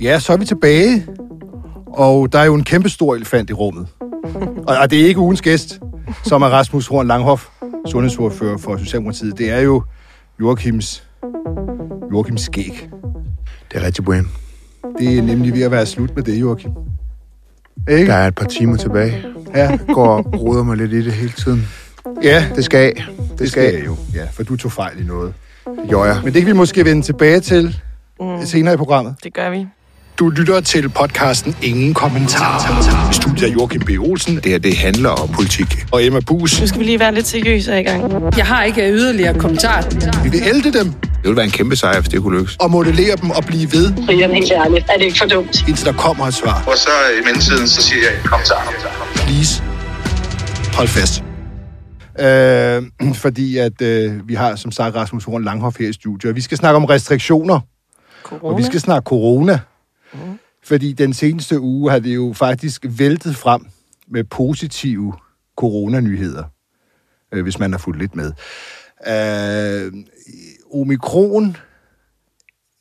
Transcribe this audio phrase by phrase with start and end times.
[0.00, 1.06] Ja, så er vi tilbage.
[1.86, 3.88] Og der er jo en kæmpe stor elefant i rummet.
[4.68, 5.80] Og, og det er ikke ugens gæst,
[6.24, 7.46] som er Rasmus Horn Langhoff,
[7.86, 9.38] sundhedsordfører for Socialdemokratiet.
[9.38, 9.82] Det er jo
[10.40, 11.04] Joachims,
[12.12, 12.88] Joachims skæg.
[13.72, 14.28] Det er rigtig bueno.
[14.98, 16.70] Det er nemlig ved at være slut med det, Joachim.
[17.90, 18.06] Ikke?
[18.06, 19.24] Der er et par timer tilbage.
[19.54, 21.68] Ja, Jeg går og roder mig lidt i det hele tiden.
[22.22, 23.04] ja Det skal af.
[23.30, 23.96] Det, det skal jeg jo.
[24.14, 25.34] Ja, for du tog fejl i noget.
[25.88, 26.20] Gjorde jeg.
[26.24, 27.76] Men det kan vi måske vende tilbage til
[28.20, 28.46] mm.
[28.46, 29.14] senere i programmet.
[29.24, 29.66] Det gør vi.
[30.18, 33.10] Du lytter til podcasten Ingen Kommentarer.
[33.10, 33.90] I studiet er Joachim B.
[34.00, 35.84] Olsen Det her, det handler om politik.
[35.92, 36.60] og Emma Bus.
[36.60, 38.12] Nu skal vi lige være lidt seriøse i gang.
[38.36, 39.84] Jeg har ikke yderligere kommentar.
[40.22, 42.56] Vi vil elde dem Det ville være en kæmpe sejr, hvis det kunne lykkes.
[42.60, 45.64] og modellere dem og blive ved, Brian, helt ærligt, er det ikke for dumt?
[45.68, 46.64] indtil der kommer et svar.
[46.66, 46.88] Og så
[47.20, 48.54] i mellemtiden, så siger jeg, kom så.
[49.16, 49.62] Please,
[50.76, 51.24] hold fast.
[52.20, 56.36] Øh, fordi at øh, vi har som sagt Rasmus Horn Langhoff her i studiet, og
[56.36, 57.60] vi skal snakke om restriktioner,
[58.22, 58.52] Corona.
[58.52, 59.58] og vi skal snakke corona.
[60.14, 60.38] Mm.
[60.64, 63.66] Fordi den seneste uge har det jo faktisk væltet frem
[64.08, 65.12] med positive
[65.56, 66.44] coronanyheder,
[67.32, 68.32] øh, hvis man har fulgt lidt med.
[69.06, 69.92] Øh,
[70.74, 71.56] omikron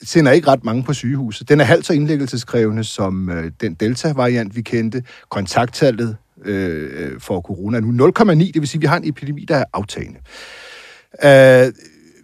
[0.03, 1.49] sender ikke ret mange på sygehuset.
[1.49, 5.03] Den er halvt så indlæggelseskrævende som øh, den Delta-variant, vi kendte.
[5.29, 9.07] Kontakttallet øh, øh for corona er nu 0,9, det vil sige, at vi har en
[9.07, 10.19] epidemi, der er aftagende.
[11.23, 11.73] Øh,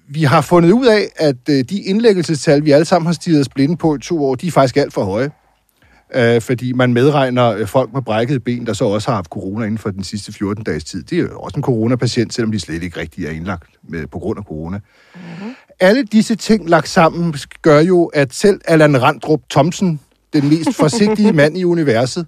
[0.10, 3.50] vi har fundet ud af, at øh, de indlæggelsestal, vi alle sammen har stirret os
[3.50, 5.32] blinde på i to år, de er faktisk alt for høje.
[6.16, 9.66] Øh, fordi man medregner øh, folk med brækket ben, der så også har haft corona
[9.66, 11.04] inden for den sidste 14 dages tid.
[11.04, 14.20] Det er jo også en coronapatient, selvom de slet ikke rigtig er indlagt med, på
[14.20, 14.80] grund af corona.
[15.16, 15.56] Mm-hmm.
[15.80, 20.00] Alle disse ting lagt sammen gør jo, at selv Allan Randrup Thomsen,
[20.34, 22.26] den mest forsigtige mand i universet,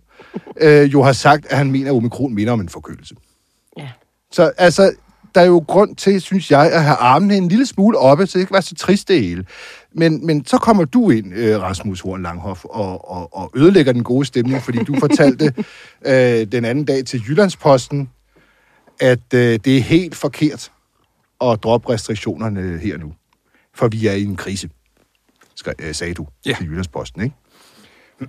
[0.61, 3.15] øh, jo har sagt, at han mener, at omikron minder om en forkølelse.
[3.77, 3.89] Ja.
[4.31, 4.91] Så altså,
[5.39, 8.37] der er jo grund til, synes jeg, at have armene en lille smule oppe, så
[8.37, 9.45] det ikke være så trist det hele.
[9.93, 14.03] Men, men så kommer du ind, øh, Rasmus Horn Langhoff, og, og, og ødelægger den
[14.03, 15.53] gode stemning, fordi du fortalte
[16.05, 18.09] øh, den anden dag til Jyllandsposten,
[18.99, 20.71] at øh, det er helt forkert
[21.41, 23.13] at droppe restriktionerne her nu.
[23.75, 24.69] For vi er i en krise,
[25.79, 26.53] øh, sagde du Ja.
[26.57, 27.35] til Jyllandsposten, ikke?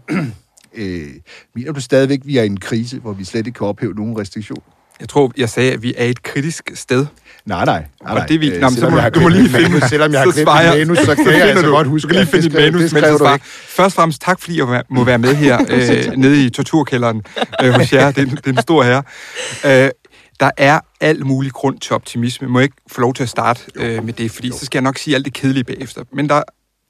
[0.75, 1.11] øh,
[1.55, 3.95] mener du stadigvæk, at vi er i en krise, hvor vi slet ikke kan ophæve
[3.95, 4.80] nogen restriktioner?
[5.00, 7.06] Jeg tror, jeg sagde, at vi er et kritisk sted.
[7.47, 7.75] Nej, nej.
[7.75, 7.84] nej,
[8.15, 8.22] nej.
[8.22, 10.12] Og det vi- Øh, Nå, men så må- jeg du må lige finde- manus, Selvom
[10.12, 10.47] jeg har så glemt
[10.78, 12.91] manus, så kan så jeg altså du- godt Du huske, kan lige finde dit manus,
[12.91, 13.39] det jeg du svarer.
[13.43, 17.22] Først og fremmest tak, fordi jeg må- være med her øh, nede i torturkælderen
[17.62, 18.10] øh, hos jer.
[18.10, 19.03] Det er, det er en stor herre.
[19.84, 19.91] Øh,
[20.41, 22.49] der er al mulig grund til optimisme.
[22.49, 24.83] Må jeg ikke få lov til at starte øh, med det, fordi så skal jeg
[24.83, 26.05] nok sige alt det kedelige bagefter.
[26.12, 26.43] Men der er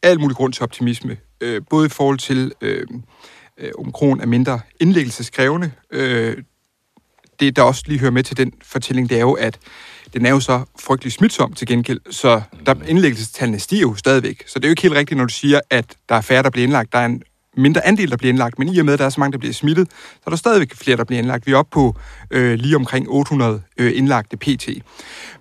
[0.03, 1.17] al mulig grund til optimisme.
[1.41, 2.87] Øh, både i forhold til, øh,
[3.61, 5.71] øh, omikron er mindre indlæggelseskrævende.
[5.93, 6.37] Øh,
[7.41, 9.59] det, der også lige hører med til den fortælling, det er jo, at
[10.15, 14.43] den er jo så frygtelig smitsom til gengæld, så der indlæggelsestallene stiger jo stadigvæk.
[14.47, 16.51] Så det er jo ikke helt rigtigt, når du siger, at der er færre, der
[16.51, 16.93] bliver indlagt.
[16.93, 17.23] Der er en
[17.57, 19.39] mindre andel, der bliver indlagt, men i og med, at der er så mange, der
[19.39, 21.47] bliver smittet, så er der stadigvæk flere, der bliver indlagt.
[21.47, 21.97] Vi er oppe på
[22.31, 24.69] øh, lige omkring 800 øh, indlagte PT.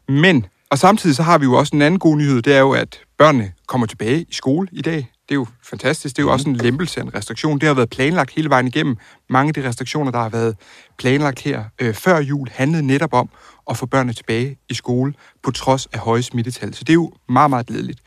[0.08, 2.72] Men, og samtidig så har vi jo også en anden god nyhed, det er jo,
[2.72, 5.12] at børnene kommer tilbage i skole i dag.
[5.30, 6.16] Det er jo fantastisk.
[6.16, 7.60] Det er jo også en lempelse af en restriktion.
[7.60, 8.98] Det har været planlagt hele vejen igennem.
[9.30, 10.56] Mange af de restriktioner, der har været
[10.98, 13.30] planlagt her øh, før jul, handlede netop om
[13.70, 15.14] at få børnene tilbage i skole
[15.44, 16.74] på trods af høje smittetal.
[16.74, 18.00] Så det er jo meget, meget glædeligt.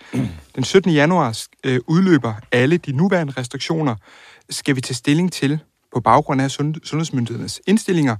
[0.54, 0.92] Den 17.
[0.92, 3.96] januar øh, udløber alle de nuværende restriktioner.
[4.50, 5.58] Skal vi tage stilling til
[5.94, 8.16] på baggrund af sund- sundhedsmyndighedernes indstillinger,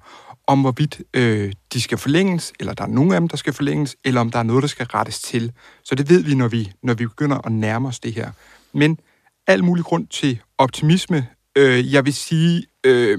[0.47, 3.97] om hvorvidt øh, de skal forlænges, eller der er nogen af dem, der skal forlænges,
[4.05, 5.53] eller om der er noget, der skal rettes til.
[5.85, 8.31] Så det ved vi, når vi, når vi begynder at nærme os det her.
[8.75, 8.99] Men
[9.47, 11.27] al mulig grund til optimisme.
[11.57, 13.19] Øh, jeg vil sige, øh,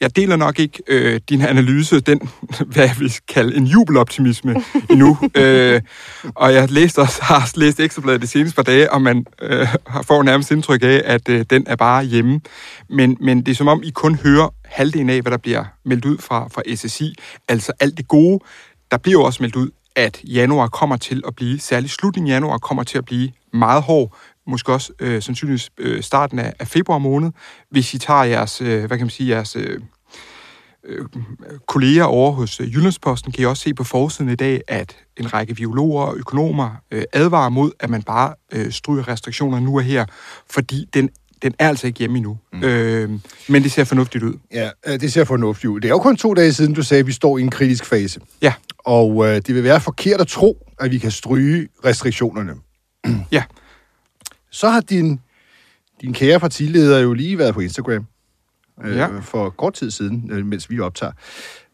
[0.00, 2.20] jeg deler nok ikke øh, din analyse, den,
[2.72, 4.56] hvad jeg vil kalde en jubeloptimisme
[4.90, 5.18] endnu.
[5.34, 5.80] øh,
[6.34, 9.68] og jeg læste også, har læst Ekstrabladet de seneste par dage, og man øh,
[10.02, 12.40] får nærmest indtryk af, at øh, den er bare hjemme.
[12.88, 16.04] Men, men det er som om, I kun hører halvdelen af, hvad der bliver meldt
[16.04, 17.14] ud fra, fra SSI.
[17.48, 18.44] Altså alt det gode.
[18.90, 22.34] Der bliver jo også meldt ud, at januar kommer til at blive, særligt slutningen af
[22.34, 24.16] januar, kommer til at blive meget hård.
[24.46, 27.30] Måske også øh, sandsynligvis øh, starten af, af februar måned,
[27.70, 29.80] hvis I tager jeres, øh, hvad kan man sige, jeres øh,
[30.84, 31.06] øh,
[31.66, 35.34] kolleger over hos øh, Jyllandsposten, kan I også se på forsiden i dag, at en
[35.34, 39.82] række biologer og økonomer øh, advarer mod, at man bare øh, stryger restriktioner nu og
[39.82, 40.06] her,
[40.50, 41.10] fordi den,
[41.42, 42.38] den er altså ikke hjemme endnu.
[42.52, 42.62] Mm.
[42.62, 43.10] Øh,
[43.48, 44.34] men det ser fornuftigt ud.
[44.52, 45.80] Ja, øh, det ser fornuftigt ud.
[45.80, 47.84] Det er jo kun to dage siden, du sagde, at vi står i en kritisk
[47.84, 48.20] fase.
[48.42, 52.54] Ja, Og øh, det vil være forkert at tro, at vi kan stryge restriktionerne.
[53.32, 53.42] ja.
[54.50, 55.20] Så har din,
[56.00, 58.06] din kære partileder jo lige været på Instagram
[58.84, 59.18] øh, Ja.
[59.20, 61.12] for kort tid siden, øh, mens vi optager,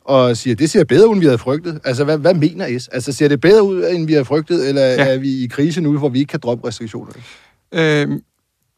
[0.05, 1.81] og siger, det ser bedre ud, end vi havde frygtet.
[1.85, 2.89] Altså, hvad, hvad mener S?
[2.89, 5.05] Altså, ser det bedre ud, end vi havde frygtet, eller ja.
[5.15, 7.23] Er vi i krise nu, hvor vi ikke kan droppe restriktionerne?
[7.73, 8.21] Øh,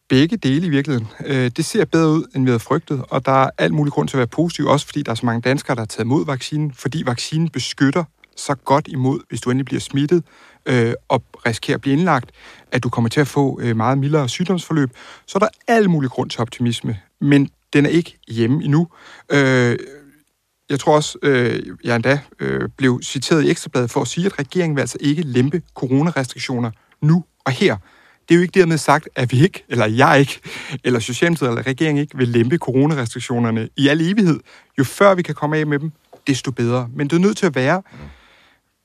[0.08, 1.08] begge dele i virkeligheden.
[1.26, 4.08] Øh, det ser bedre ud, end vi havde frygtet, og der er alt mulig grund
[4.08, 6.26] til at være positiv, også fordi der er så mange danskere, der har taget imod
[6.26, 8.04] vaccinen, fordi vaccinen beskytter
[8.36, 10.24] så godt imod, hvis du endelig bliver smittet
[10.66, 12.30] øh, og risikerer at blive indlagt,
[12.72, 14.90] at du kommer til at få øh, meget mildere sygdomsforløb,
[15.26, 16.98] så er der al mulig grund til optimisme.
[17.20, 18.88] Men den er ikke hjemme endnu.
[19.32, 19.78] Øh,
[20.70, 24.38] jeg tror også, øh, jeg endda øh, blev citeret i Ekstrabladet for at sige, at
[24.38, 26.70] regeringen vil altså ikke lempe coronarestriktioner
[27.02, 27.76] nu og her.
[28.28, 30.40] Det er jo ikke dermed sagt, at vi ikke, eller jeg ikke,
[30.84, 34.40] eller Socialdemokratiet eller regeringen ikke vil lempe coronarestriktionerne i al evighed.
[34.78, 35.92] Jo før vi kan komme af med dem,
[36.26, 36.88] desto bedre.
[36.94, 37.82] Men det er nødt til at være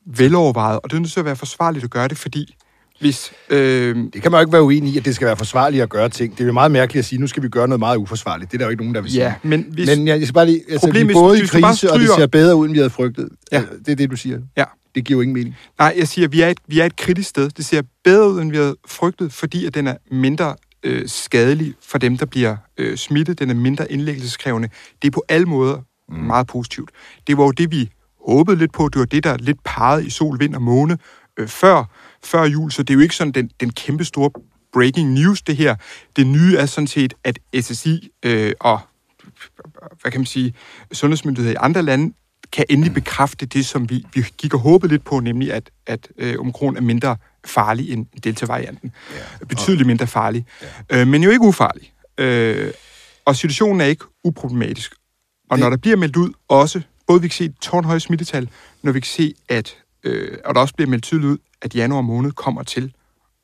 [0.06, 2.56] velovervejet, og det er nødt til at være forsvarligt at gøre det, fordi
[3.00, 3.32] hvis...
[3.50, 5.90] Øh, Det kan man jo ikke være uenig i, at det skal være forsvarligt at
[5.90, 6.34] gøre ting.
[6.38, 8.52] Det er jo meget mærkeligt at sige, nu skal vi gøre noget meget uforsvarligt.
[8.52, 9.24] Det er der jo ikke nogen, der vil sige.
[9.24, 9.88] ja, men hvis...
[9.98, 10.62] Men jeg, jeg skal bare lige...
[10.70, 12.78] Altså, Problemet, vi er både i krise, og det stryger- ser bedre ud, end vi
[12.80, 13.30] havde frygtet.
[13.52, 13.60] Ja.
[13.62, 14.40] Øh, Det er det, du siger.
[14.58, 14.64] Ja.
[14.96, 15.56] Det giver jo ingen mening.
[15.80, 17.50] Nej, jeg siger, at vi er, et, vi er et kritisk sted.
[17.50, 21.74] Det ser bedre ud, end vi havde frygtet, fordi at den er mindre øh, skadelig
[21.88, 23.40] for dem, der bliver øh, smittet.
[23.40, 24.70] Den er mindre indlæggelseskrævende.
[25.02, 25.78] Det er på alle måder
[26.10, 26.16] mm.
[26.18, 26.90] meget positivt.
[27.28, 27.90] Det var jo det, vi
[28.28, 28.90] håbede lidt på.
[28.90, 30.98] Det var det, der lidt pegede i sol, vind og måne
[31.40, 31.84] øh, før,
[32.24, 32.72] før jul.
[32.72, 34.30] Så det er jo ikke sådan den, den kæmpe store
[34.74, 35.76] breaking news, det her.
[36.16, 38.80] Det nye er sådan set, at SSI øh, og
[40.02, 40.54] hvad kan man sige,
[40.92, 42.14] sundhedsmyndigheder i andre lande
[42.52, 46.08] kan endelig bekræfte det, som vi, vi gik og håbede lidt på, nemlig at, at
[46.18, 48.92] øh, omikron er mindre farlig end delta-varianten.
[49.16, 49.46] Ja.
[49.46, 50.46] Betydeligt mindre farlig.
[50.92, 51.02] Ja.
[51.02, 51.94] Øh, men jo ikke ufarlig.
[52.18, 52.72] Øh,
[53.26, 54.94] og situationen er ikke uproblematisk.
[55.50, 58.50] Og Det- når der bliver meldt ud også, både vi kan se et tårnhøje smittetal,
[58.84, 62.02] når vi kan se, at, øh, og der også bliver meldt tydeligt ud, at januar
[62.02, 62.94] måned kommer til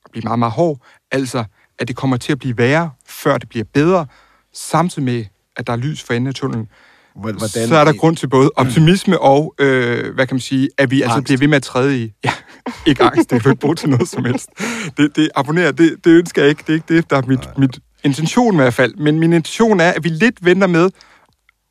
[0.04, 0.78] at blive meget, meget hård.
[1.10, 1.44] Altså,
[1.78, 4.06] at det kommer til at blive værre, før det bliver bedre,
[4.52, 5.24] samtidig med,
[5.56, 6.68] at der er lys for enden af tunnelen.
[7.14, 10.90] Hvordan, så er der grund til både optimisme og, øh, hvad kan man sige, at
[10.90, 11.24] vi altså Angst.
[11.24, 12.12] bliver ved med at træde i...
[12.24, 12.32] Ja,
[12.86, 14.48] ikke angst, det kan du ikke bruge til noget som helst.
[14.96, 16.62] Det, det abonnerer, det, det ønsker jeg ikke.
[16.66, 18.94] Det er ikke det, der er mit, mit intention i hvert fald.
[18.94, 20.90] Men min intention er, at vi lidt venter med,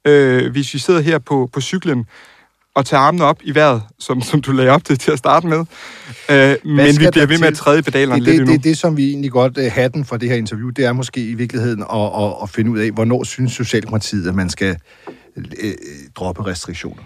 [0.07, 2.05] øh, hvis vi sidder her på, på cyklen,
[2.75, 5.47] og tager armene op i vejret, som, som du lagde op til til at starte
[5.47, 5.57] med.
[5.57, 8.53] Øh, men vi bliver ved med at træde pedalerne det, lidt det, endnu.
[8.53, 11.29] det, det, som vi egentlig godt uh, hatten for det her interview, det er måske
[11.29, 14.77] i virkeligheden at, at, at finde ud af, hvornår synes Socialdemokratiet, at man skal
[15.37, 15.43] uh,
[16.15, 17.03] droppe restriktioner.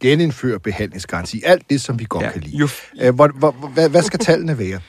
[0.00, 1.42] Genindføre behandlingsgaranti.
[1.46, 2.56] Alt det, som vi godt Ja, kan lide.
[2.56, 2.68] jo-
[3.08, 4.80] Uh, hvor, hvor, hvad, hvad skal tallene være?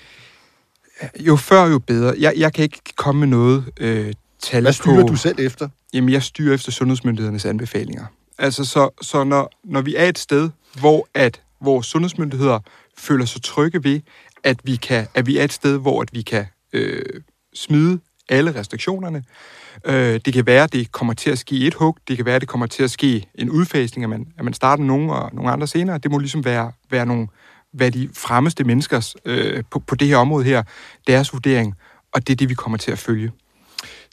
[1.20, 2.14] Jo før, jo bedre.
[2.20, 4.14] Jeg, jeg kan ikke komme med noget øh,
[4.44, 5.08] tal Hvad styrer på...
[5.08, 5.70] du selv efter?
[5.94, 8.06] Jamen, jeg styrer efter sundhedsmyndighedernes anbefalinger.
[8.38, 10.50] Altså, så, så når, når vi er et sted,
[10.80, 12.60] hvor at vores sundhedsmyndigheder
[12.98, 14.00] føler sig trygge ved,
[14.44, 17.02] at vi, kan, at vi er et sted, hvor at vi kan øh,
[17.54, 18.00] smide
[18.30, 19.24] alle restriktionerne.
[19.86, 21.98] Øh, det kan være, at det kommer til at ske i et hug.
[22.08, 24.54] Det kan være, at det kommer til at ske en udfasning, at man, at man
[24.54, 25.98] starter nogen og nogle andre senere.
[25.98, 27.28] Det må ligesom være, være nogle
[27.74, 30.64] hvad de fremmeste menneskers øh, på, på det her område her,
[31.08, 31.76] deres vurdering,
[32.14, 33.32] og det er det, vi kommer til at følge.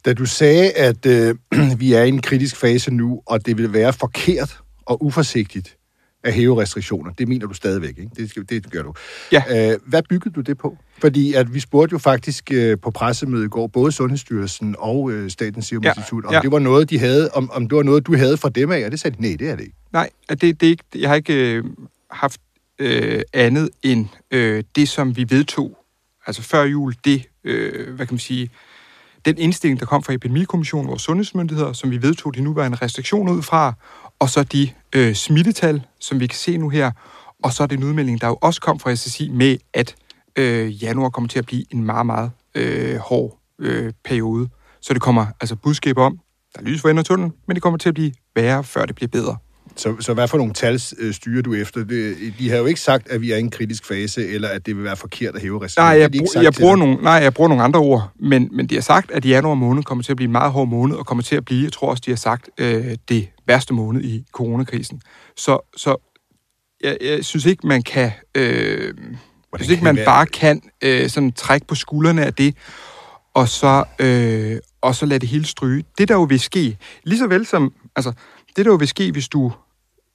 [0.05, 1.35] Da du sagde, at øh,
[1.81, 5.77] vi er i en kritisk fase nu, og det vil være forkert og uforsigtigt
[6.25, 8.11] at hæve restriktioner, det mener du stadigvæk, ikke?
[8.17, 8.95] Det, skal, det gør du.
[9.33, 9.73] Ja.
[9.73, 10.77] Øh, hvad byggede du det på?
[10.99, 15.31] Fordi at vi spurgte jo faktisk øh, på pressemødet i går, både Sundhedsstyrelsen og øh,
[15.31, 16.41] Statens Serum Ja, Institut, om ja.
[16.41, 18.85] det var noget, de havde, om, om det var noget, du havde fra dem af,
[18.85, 19.77] og det sagde de, nej, det er det ikke.
[19.93, 21.65] Nej, det, det er ikke, jeg har ikke øh,
[22.11, 22.41] haft
[22.79, 25.79] øh, andet end øh, det, som vi vedtog,
[26.27, 28.51] altså før jul, det, øh, hvad kan man sige,
[29.25, 33.43] den indstilling, der kom fra Epidemikommissionen, vores sundhedsmyndigheder, som vi vedtog de nuværende restriktioner ud
[33.43, 33.73] fra,
[34.19, 36.91] og så de øh, smittetal, som vi kan se nu her,
[37.43, 39.95] og så den udmelding, der jo også kom fra SSI med, at
[40.37, 44.49] øh, januar kommer til at blive en meget, meget øh, hård øh, periode.
[44.81, 46.21] Så det kommer altså budskab om,
[46.55, 48.87] der er lys for enden af tunnelen, men det kommer til at blive værre, før
[48.87, 49.37] det bliver bedre.
[49.77, 51.85] Så, så hvad for nogle tal øh, styrer du efter?
[51.85, 54.67] Det, de har jo ikke sagt, at vi er i en kritisk fase, eller at
[54.67, 55.91] det vil være forkert at hæve restriktioner.
[55.91, 58.75] Nej, jeg, brug, jeg, bruger nogle, nej, jeg bruger nogle andre ord, men, men de
[58.75, 61.23] har sagt, at januar måned kommer til at blive en meget hård måned, og kommer
[61.23, 65.01] til at blive, jeg tror også, de har sagt, øh, det værste måned i coronakrisen.
[65.37, 65.97] Så, så
[66.83, 68.13] jeg, jeg synes ikke, man kan...
[68.35, 68.95] Øh,
[69.53, 70.05] jeg synes ikke, man være?
[70.05, 72.55] bare kan øh, sådan trække på skuldrene af det,
[73.35, 75.85] og så, øh, og så lade det hele stryge.
[75.99, 77.73] Det, der jo vil ske, lige så vel som...
[77.97, 78.13] Altså,
[78.57, 79.53] det, der jo vil ske, hvis du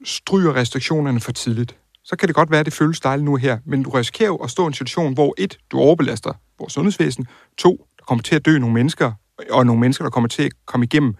[0.05, 3.57] stryger restriktionerne for tidligt, så kan det godt være, at det føles dejligt nu her,
[3.65, 7.27] men du risikerer jo at stå i en situation, hvor et, du overbelaster vores sundhedsvæsen,
[7.57, 9.11] to, der kommer til at dø nogle mennesker,
[9.51, 11.15] og nogle mennesker, der kommer til at komme igennem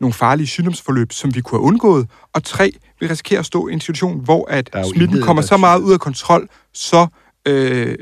[0.00, 3.72] nogle farlige sygdomsforløb, som vi kunne have undgået, og tre, vi risikerer at stå i
[3.72, 7.06] en situation, hvor at smitten kommer så meget ud af kontrol, så
[7.46, 7.94] øh,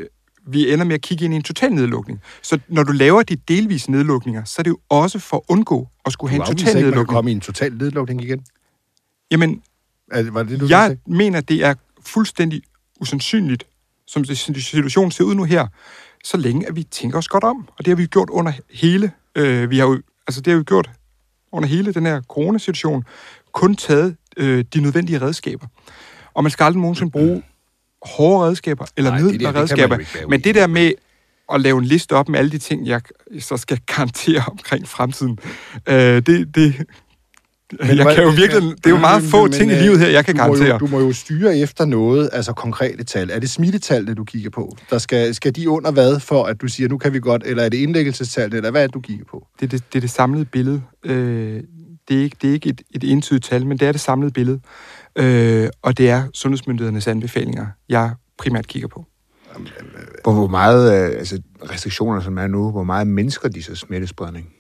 [0.47, 2.21] vi ender med at kigge ind i en total nedlukning.
[2.43, 5.89] Så når du laver de delvise nedlukninger, så er det jo også for at undgå
[6.07, 7.09] at skulle have Du en total ikke, nedlukning.
[7.09, 8.45] komme i en total nedlukning igen?
[9.31, 9.63] Jamen,
[10.13, 11.01] Er, var det du jeg sagde?
[11.17, 11.75] mener, det er
[12.07, 12.63] fuldstændig
[13.01, 13.65] usandsynligt,
[14.07, 15.67] som situationen ser ud nu her,
[16.25, 17.69] så længe at vi tænker os godt om.
[17.79, 20.65] Og det har vi gjort under hele Øh, vi har jo, altså det har vi
[20.65, 20.91] gjort
[21.53, 23.05] under hele den her coronasituation,
[23.53, 25.67] kun taget øh, de nødvendige redskaber.
[26.35, 27.43] Og man skal aldrig nogensinde bruge
[28.03, 30.29] hårde redskaber eller Nej, det der, det midler kan man redskaber.
[30.29, 30.93] Men det der med
[31.55, 33.01] at lave en liste op med alle de ting, jeg
[33.41, 35.39] så skal garantere omkring fremtiden,
[35.89, 36.75] øh, det, det,
[37.81, 39.81] jeg hvad- kan jo virkelig, det er jo meget Men- få men, ting i øh,
[39.81, 40.73] livet her, jeg kan du må garantere.
[40.73, 43.31] Jo, du må jo styre efter noget, altså konkrete tal.
[43.31, 44.77] Er det smittetallene, du kigger på?
[44.91, 47.63] Der skal, skal de under hvad, for at du siger, nu kan vi godt, eller
[47.63, 49.47] er det indlæggelsestallene, eller hvad er det, du kigger på?
[49.61, 50.83] det, er det, det er det samlede billede.
[51.05, 51.63] Øh,
[52.09, 54.31] det er ikke, det er ikke et, et entydigt tal, men det er det samlede
[54.33, 54.61] billede.
[55.17, 59.07] Øh, og det er sundhedsmyndighedernes anbefalinger, jeg primært kigger på.
[60.23, 64.53] Hvor, hvor meget øh, altså, restriktioner, som er nu, hvor meget mindsker de så smittespredning?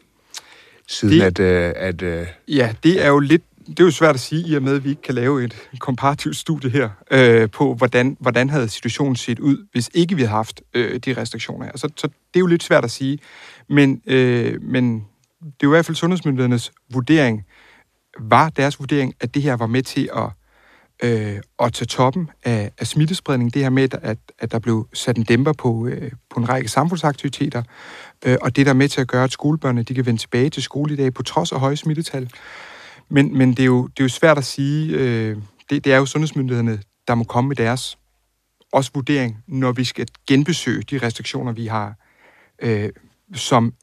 [0.89, 4.15] Siden Det- at, øh, at øh, Ja, det er jo lidt det er jo svært
[4.15, 7.51] at sige, i og med, at vi ikke kan lave et komparativt studie her øh,
[7.51, 11.65] på, hvordan, hvordan havde situationen set ud, hvis ikke vi havde haft øh, de restriktioner
[11.67, 11.73] her.
[11.77, 13.19] Så, så det er jo lidt svært at sige.
[13.69, 14.95] Men, øh, men
[15.41, 17.45] det er jo i hvert fald sundhedsmyndighedernes vurdering,
[18.21, 20.29] var deres vurdering, at det her var med til at,
[21.03, 23.55] øh, og til toppen af, af smittespredning.
[23.55, 26.69] Det her med, at, at der blev sat en dæmper på, øh, på en række
[26.69, 27.63] samfundsaktiviteter,
[28.27, 30.51] øh, og det der er med til at gøre, at skolebørnene de kan vende tilbage
[30.51, 32.31] til skole i dag på trods af høje smittetal.
[33.09, 34.99] Men, men det, er jo, det er jo svært at sige.
[34.99, 35.37] Øh,
[35.71, 37.99] det, det er jo sundhedsmyndighederne, der må komme med deres
[38.73, 41.95] også vurdering, når vi skal genbesøge de restriktioner, vi har,
[42.63, 42.91] øh,
[43.35, 43.75] som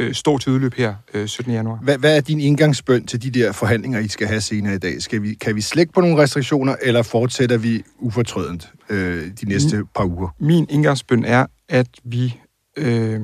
[0.00, 1.52] øh, står til udløb her øh, 17.
[1.52, 1.76] januar.
[1.82, 5.02] Hvad, hvad er din indgangsbøn til de der forhandlinger, I skal have senere i dag?
[5.02, 9.76] Skal vi, kan vi slække på nogle restriktioner, eller fortsætter vi ufortrødent øh, de næste
[9.78, 9.86] Mm.
[9.94, 10.28] par uger?
[10.38, 12.36] Min indgangsbøn er, at vi
[12.76, 13.20] øh,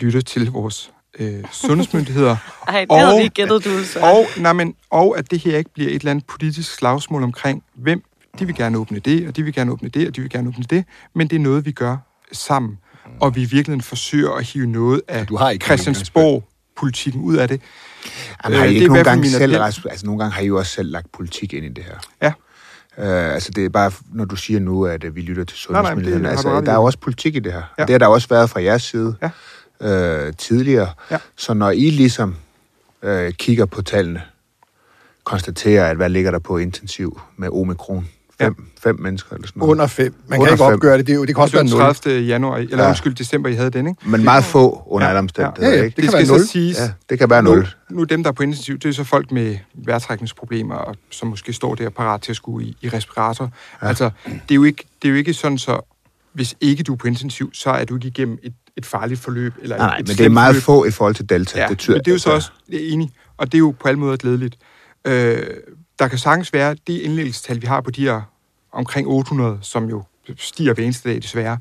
[0.00, 2.36] lytter til vores øh, sundhedsmyndigheder,
[2.68, 3.98] Ej, det havde Og- vi ikke gættet, du så.
[4.00, 7.62] og, nej, men, og at det her ikke bliver et eller andet politisk slagsmål omkring,
[7.74, 8.02] hvem
[8.38, 10.48] de vil gerne åbne det, og de vil gerne åbne det, og de vil gerne
[10.48, 11.96] åbne det, men det er noget, vi gør
[12.32, 12.78] sammen,
[13.20, 17.60] og vi virkelig forsøger at hive noget af du har ikke Christiansborg-politikken ud af det.
[18.44, 19.56] Jamen, har Øh, I er ikke i nogle gange selv.
[19.58, 21.98] Rasmus, altså nogle gange har I jo også selv lagt politik ind i det her.
[22.22, 22.32] Ja.
[22.98, 26.30] Uh, altså det er bare, når du siger nu, at uh, vi lytter til sundhedsmyndighederne.
[26.30, 26.64] Altså, i.
[26.64, 27.62] der er jo også politik i det her.
[27.78, 27.82] Ja.
[27.82, 29.14] Det har der også været fra jeres side
[29.82, 30.26] Ja.
[30.26, 30.88] uh, tidligere.
[31.10, 31.18] Ja.
[31.36, 32.36] Så når I ligesom
[33.02, 34.22] uh, kigger på tallene,
[35.24, 38.08] konstaterer, at hvad ligger der på intensiv med omikron?
[38.44, 38.88] Fem, ja.
[38.90, 39.70] fem mennesker eller sådan noget.
[39.70, 40.14] Under fem.
[40.28, 40.74] Man Under kan ikke fem.
[40.74, 41.06] opgøre det.
[41.06, 41.94] Det, er jo, det kan også Det være var nul.
[41.94, 42.20] 30.
[42.20, 42.82] januar, eller Ja.
[42.82, 42.88] ja.
[42.88, 44.08] undskyld, december, I havde den, ikke?
[44.08, 45.84] Men meget få under alle omstændigheder, Ja, ja.
[45.84, 45.96] ikke?
[45.96, 46.46] Det kan det skal være nul.
[46.46, 47.68] så siges, Ja, det kan være nul.
[47.90, 51.28] Nu, nu dem, der er på intensiv, det er så folk med vejrtrækningsproblemer, og som
[51.28, 53.50] måske står der parat til at skulle i, i respirator.
[53.82, 53.88] Ja.
[53.88, 55.80] Altså, det er, jo ikke, det er jo ikke sådan, så
[56.34, 59.54] hvis ikke du er på intensiv, så er du ikke igennem et, et farligt forløb.
[59.62, 60.62] Eller Nej, et, et men det er meget forløb.
[60.62, 61.60] få i forhold til Delta.
[61.60, 63.58] Ja, det tyder, men det er jo så også det er enig, og det er
[63.58, 64.56] jo på alle måder glædeligt.
[65.06, 65.38] Øh,
[65.98, 68.20] der kan sagtens være det indlæggelsestal, vi har på de her
[68.72, 70.02] omkring 800, som jo
[70.38, 71.58] stiger hver eneste dag desværre,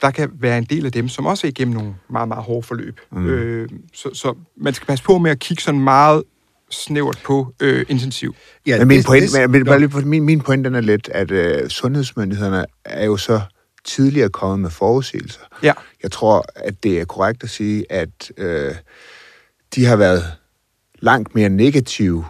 [0.00, 2.66] der kan være en del af dem, som også er igennem nogle meget, meget hårde
[2.66, 3.00] forløb.
[3.12, 3.26] Mm.
[3.26, 6.22] Øh, så, så man skal passe på med at kigge sådan meget
[6.70, 8.34] snævert på øh, intensiv.
[8.66, 11.30] Ja, Men min, det- point, det- men, min, min, min point den er lidt, at
[11.30, 13.40] øh, sundhedsmyndighederne er jo så
[13.84, 15.40] tidligere kommet med forudsigelser.
[15.62, 15.72] Ja.
[16.02, 18.74] Jeg tror, at det er korrekt at sige, at øh,
[19.74, 20.24] de har været
[20.98, 22.24] langt mere negative.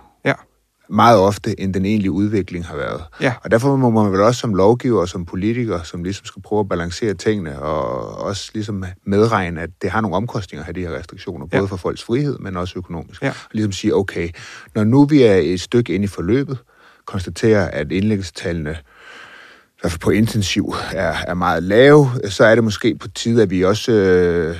[0.90, 3.02] Meget ofte, end den egentlige udvikling har været.
[3.21, 3.35] Ja.
[3.45, 6.61] Og derfor må man vel også som lovgiver og som politiker, som ligesom skal prøve
[6.61, 10.88] at balancere tingene, og også ligesom medregne, at det har nogle omkostninger at have de
[10.88, 11.66] her restriktioner, både Ja.
[11.68, 13.23] for folks frihed, men også økonomisk.
[13.23, 13.28] Ja.
[13.28, 14.28] Og ligesom sige, okay,
[14.75, 16.59] når nu vi er et stykke inde i forløbet,
[17.07, 22.64] konstaterer, at indlæggelsestallene i hvert fald på intensiv er, er meget lave, så er det
[22.64, 24.57] måske på tide, at vi også, øh,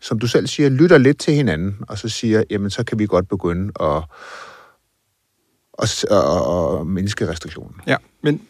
[0.00, 3.06] som du selv siger, lytter lidt til hinanden, og så siger, jamen så kan vi
[3.06, 4.02] godt begynde at,
[5.82, 7.74] at, at, at mindske restriktionen.
[7.86, 8.42] Ja, men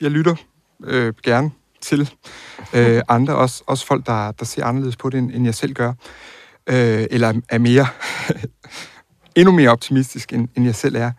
[0.00, 0.34] jeg lytter
[0.84, 2.10] øh, gerne til
[2.74, 5.72] øh, andre, også, også folk, der, der ser anderledes på det, end, end jeg selv
[5.72, 5.92] gør,
[6.66, 7.86] øh, eller er mere,
[9.36, 11.10] endnu mere optimistisk, end, end jeg selv er.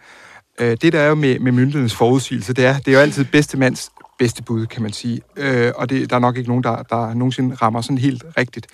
[0.59, 3.25] Øh, det, der er jo med, med myndighedernes forudsigelse, det er, det er jo altid
[3.25, 5.21] bedste mands bedste bud, kan man sige.
[5.35, 8.67] Øh, og det, der er nok ikke nogen, der, der nogensinde rammer sådan helt rigtigt.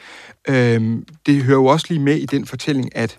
[0.47, 3.17] Øh, det hører jo også lige med i den fortælling, at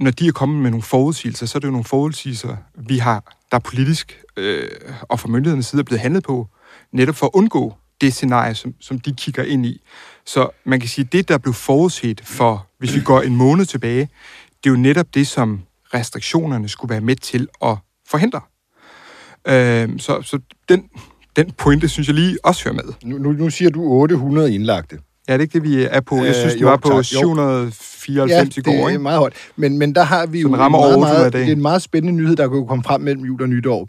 [0.00, 3.36] når de er kommet med nogle forudsigelser, så er det jo nogle forudsigelser, vi har,
[3.52, 4.68] der politisk øh,
[5.02, 6.48] og fra myndighedernes side er blevet handlet på,
[6.92, 9.80] netop for at undgå det scenarie, som, som de kigger ind i.
[10.26, 13.66] Så man kan sige, at det, der blev forudset for, hvis vi går en måned
[13.66, 14.08] tilbage,
[14.64, 15.60] det er jo netop det, som
[15.94, 17.76] restriktionerne skulle være med til at
[18.08, 18.40] forhindre.
[19.48, 20.38] Øh, så så
[20.68, 20.88] den,
[21.36, 22.92] den pointe, synes jeg lige også hører med.
[23.04, 24.98] Nu, nu, nu siger du 800 indlagte.
[25.28, 26.16] Ja, det er ikke det, vi er på.
[26.16, 27.02] Jeg Øh, synes, det jo, var på tak, jo.
[27.02, 28.98] 794 i går, det er ikke?
[28.98, 29.32] meget højt.
[29.56, 31.52] Men, men der har vi Som jo rammer en meget, over 800 meget, det er
[31.56, 33.88] en meget spændende nyhed, der jo komme frem mellem jul og nytår.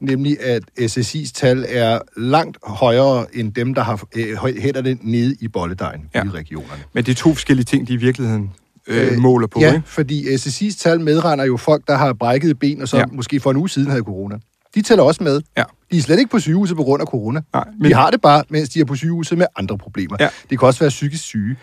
[0.00, 5.48] nemlig at SSI's tal er langt højere end dem, der har øh, hænderne nede i
[5.48, 6.24] bolledejen ja.
[6.24, 6.82] I regionerne.
[6.92, 8.50] Men det er to forskellige ting, de i virkeligheden
[8.86, 9.88] øh, Øh, måler på, ja, ikke?
[9.88, 13.04] fordi SSI's tal medregner jo folk, der har brækket ben, og så ja.
[13.12, 14.36] måske for en uge siden havde corona.
[14.74, 15.40] De tæller også med.
[15.56, 15.62] Ja.
[15.92, 17.40] De er slet ikke på sygehuset på grund af corona.
[17.54, 17.74] Nej, Men...
[17.82, 20.16] men- De har det bare, mens de er på sygehuset med andre problemer.
[20.20, 20.28] Ja.
[20.50, 21.56] Det kan også være psykisk syge.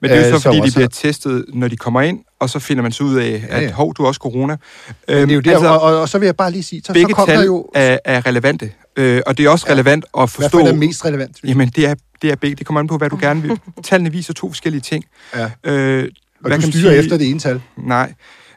[0.00, 2.00] Men det er jo Øh, så, fordi som de også bliver testet, når de kommer
[2.00, 3.72] ind, og så finder man så ud af, at Ja, ja.
[3.72, 4.56] hov, du har også corona.
[5.08, 6.86] Det er jo der, altså, og, og, og så vil jeg bare lige sige, så,
[6.86, 7.66] så begge kom tal der jo...
[7.74, 9.72] er, er relevante, øh, og det er også Ja.
[9.72, 10.58] relevant at Hvad forstå...
[10.58, 11.36] for er mest relevant?
[11.44, 12.56] Jamen, det er, det er begge.
[12.56, 13.58] Det kommer an på, hvad du gerne vil.
[13.84, 15.04] Tallene viser to forskellige ting.
[15.34, 15.44] Ja.
[15.44, 15.48] Øh,
[16.04, 16.96] Og hvad du kan styrer sige?
[16.96, 17.60] efter det ene tal.
[17.76, 18.12] Nej.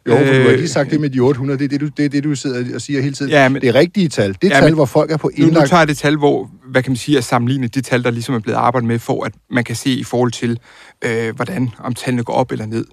[0.07, 1.59] Jo, for du har Øh, lige sagt det med de 800.
[1.59, 3.31] Det er det, du, det, er det, du sidder og siger hele tiden.
[3.31, 4.33] Ja, men- det er rigtige tal.
[4.33, 5.69] Det er Ja, tal, men- hvor folk er på Nu, nu indlagt...
[5.69, 8.35] tager jeg det tal, hvor, hvad kan man sige, er sammenlignet de tal, der ligesom
[8.35, 10.59] er blevet arbejdet med, for at man kan se i forhold til,
[11.05, 12.85] øh, hvordan om tallene går op eller ned.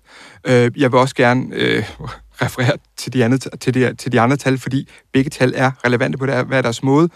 [0.47, 1.83] Øh, jeg vil også gerne øh,
[2.43, 6.19] referere til de, andre, til, de, til de andre tal, fordi begge tal er relevante
[6.19, 7.09] på der, hver deres måde.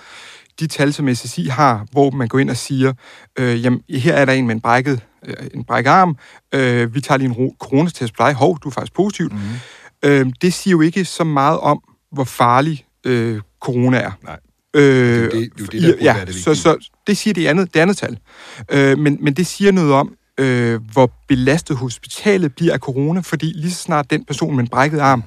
[0.60, 2.92] De tal, som SSI har, hvor man går ind og siger,
[3.38, 6.16] øh, jamen, her er der en med en brækket, øh, en brækket arm,
[6.54, 9.32] øh, vi tager lige en ro- coronatest på dig, hov, du er faktisk positivt.
[9.32, 9.38] Mm.
[10.04, 11.82] Øh, det siger jo ikke så meget om,
[12.12, 14.10] hvor farlig øh, corona er.
[14.24, 14.38] Nej.
[14.76, 17.46] Øh, Det det- det det, der burde ja, være det så, så det siger det
[17.46, 18.18] andet, det andet tal.
[18.70, 23.46] Øh, men, men det siger noget om, øh, hvor belastet hospitalet bliver af corona, fordi
[23.54, 25.22] lige så snart den person med en brækket arm,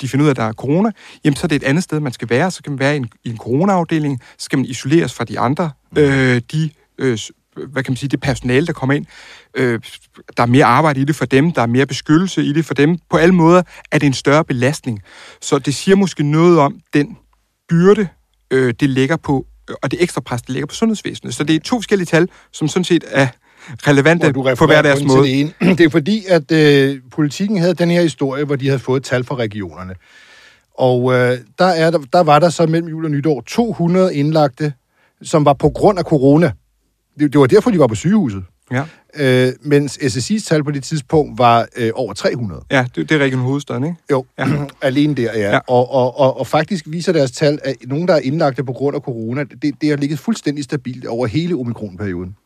[0.00, 0.90] de finder ud af, at der er corona,
[1.24, 2.50] jamen så er det et andet sted, man skal være.
[2.50, 5.38] Så kan man være i en, i en coronaafdeling, så skal man isoleres fra de
[5.38, 5.70] andre.
[5.98, 7.18] Øh, de, øh,
[7.56, 9.06] hvad kan man sige, det personale, der kommer ind,
[9.54, 9.80] øh,
[10.36, 12.74] der er mere arbejde i det for dem, der er mere beskyttelse i det for
[12.74, 12.98] dem.
[13.10, 15.00] På alle måder er det en større belastning.
[15.40, 17.16] Så det siger måske noget om den
[17.68, 18.08] byrde,
[18.50, 21.34] øh, det ligger på, øh, og det ekstra pres, det ligger på sundhedsvæsenet.
[21.34, 23.28] Så det er to forskellige tal, som sådan set er
[23.86, 25.22] relevante du på hver deres måde.
[25.22, 25.52] Det, ene.
[25.78, 29.24] det er fordi, at øh, politikken havde den her historie, hvor de havde fået tal
[29.24, 29.94] fra regionerne.
[30.74, 34.72] Og øh, der, er, der, der var der så mellem jul og nytår 200 indlagte,
[35.22, 36.52] som var på grund af corona.
[37.18, 38.44] Det, det var derfor, de var på sygehuset.
[38.70, 38.84] Ja,
[39.16, 42.62] Øh, mens SSI's tal på det tidspunkt var øh, over 300.
[42.70, 43.96] ja det, det er Region Hovedstaden, ikke?
[44.10, 44.48] Jo, ja.
[44.82, 45.50] alene der, ja.
[45.50, 45.58] Ja.
[45.68, 48.96] Og, og, og, og faktisk viser deres tal, at nogen, der er indlagte på grund
[48.96, 52.36] af corona, det, det har ligget fuldstændig stabilt over hele omikronperioden.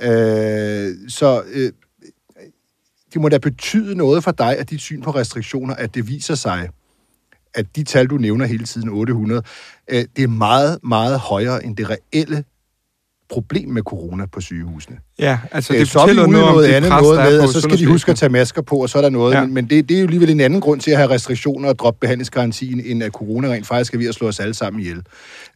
[0.00, 1.72] Øh, så øh,
[3.12, 6.34] det må da betyde noget for dig, at dit syn på restriktioner, at det viser
[6.34, 6.68] sig,
[7.54, 9.42] at de tal, du nævner hele tiden, 800,
[9.90, 12.44] øh, det er meget, meget højere end det reelle
[13.32, 14.96] problem med corona på sygehusene.
[15.18, 17.40] Ja, altså Øh, det så er vi ude noget noget det andet pres, noget med,
[17.40, 19.34] at så skal de huske at tage masker på, og så er der noget.
[19.34, 19.40] Ja.
[19.44, 21.78] Men, men det, det er jo alligevel en anden grund til at have restriktioner og
[21.78, 25.02] droppe behandlingsgarantien, end at corona rent faktisk er ved at slå os alle sammen ihjel.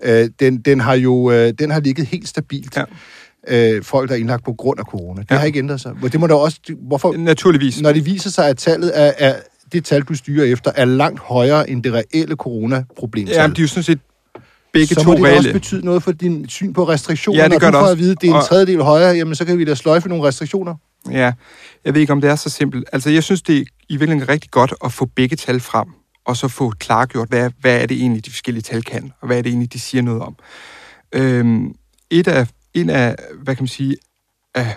[0.05, 2.77] Øh, den, den har jo øh, den har ligget helt stabilt.
[2.77, 2.85] Ja.
[3.77, 5.21] Øh, folk, der er indlagt på grund af corona.
[5.23, 5.37] Det Ja.
[5.37, 5.93] har ikke ændret sig.
[6.13, 6.61] Det må da også...
[6.89, 7.81] Hvorfor, Naturligvis.
[7.83, 9.35] når det viser sig, at tallet er, er
[9.73, 13.27] det tal, du styrer efter, er langt højere end det reelle coronaproblem.
[13.29, 13.99] Ja, de er jo sådan set
[14.79, 15.39] begge så to må det da reelle.
[15.39, 17.43] også betyde noget for din syn på restriktioner.
[17.43, 17.93] Ja, det gør det også.
[17.93, 20.25] at vide, at det er en tredjedel højere, jamen så kan vi da sløjfe nogle
[20.25, 20.75] restriktioner.
[21.11, 21.33] Ja,
[21.85, 22.89] jeg ved ikke, om det er så simpelt.
[22.93, 25.89] Altså, jeg synes, det er i virkeligheden er rigtig godt at få begge tal frem,
[26.27, 29.39] og så få klargjort, hvad, hvad er det egentlig, de forskellige tal kan, og hvad
[29.39, 30.37] er det egentlig, de siger noget om.
[31.13, 31.75] Øhm,
[32.11, 33.97] et af, en af, hvad kan man sige,
[34.55, 34.75] af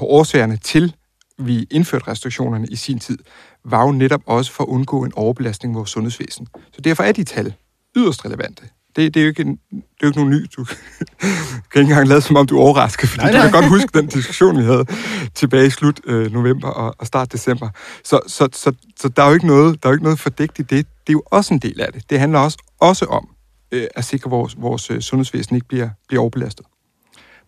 [0.00, 0.94] årsagerne til,
[1.38, 3.18] vi indførte restriktionerne i sin tid,
[3.64, 6.46] var jo netop også for at undgå en overbelastning af vores sundhedsvæsen.
[6.72, 7.54] Så derfor er de tal
[7.96, 8.62] yderst relevante.
[8.98, 10.46] Det, det, er jo ikke en, det er jo ikke nogen ny.
[10.56, 10.64] Du
[11.72, 13.70] kan ikke engang lade som om, du er overrasket, fordi Nej, nej, du kan godt
[13.70, 14.84] huske den diskussion, vi havde
[15.34, 17.68] tilbage i slut øh, november og, og start december.
[18.04, 20.58] Så, så, så, så der er jo ikke noget, der er jo ikke noget fordækt
[20.58, 20.70] i det.
[20.70, 22.10] Det er jo også en del af det.
[22.10, 23.28] Det handler også, også om
[23.72, 26.66] øh, at sikre, at vores, vores øh, sundhedsvæsen ikke bliver, bliver overbelastet.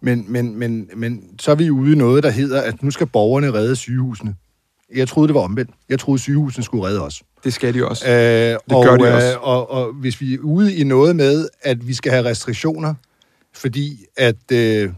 [0.02, 3.06] Men, men, men, men så er vi ude i noget, der hedder, at nu skal
[3.06, 4.34] borgerne redde sygehusene.
[4.94, 5.70] Jeg troede, det var omvendt.
[5.88, 7.22] Jeg troede, sygehusene skulle redde os.
[7.44, 8.08] Det skal de også.
[8.08, 9.32] Øh, det og, gør de også.
[9.32, 12.94] Øh, og, og hvis vi er ude i noget med, at vi skal have restriktioner,
[13.54, 14.90] fordi at, øh,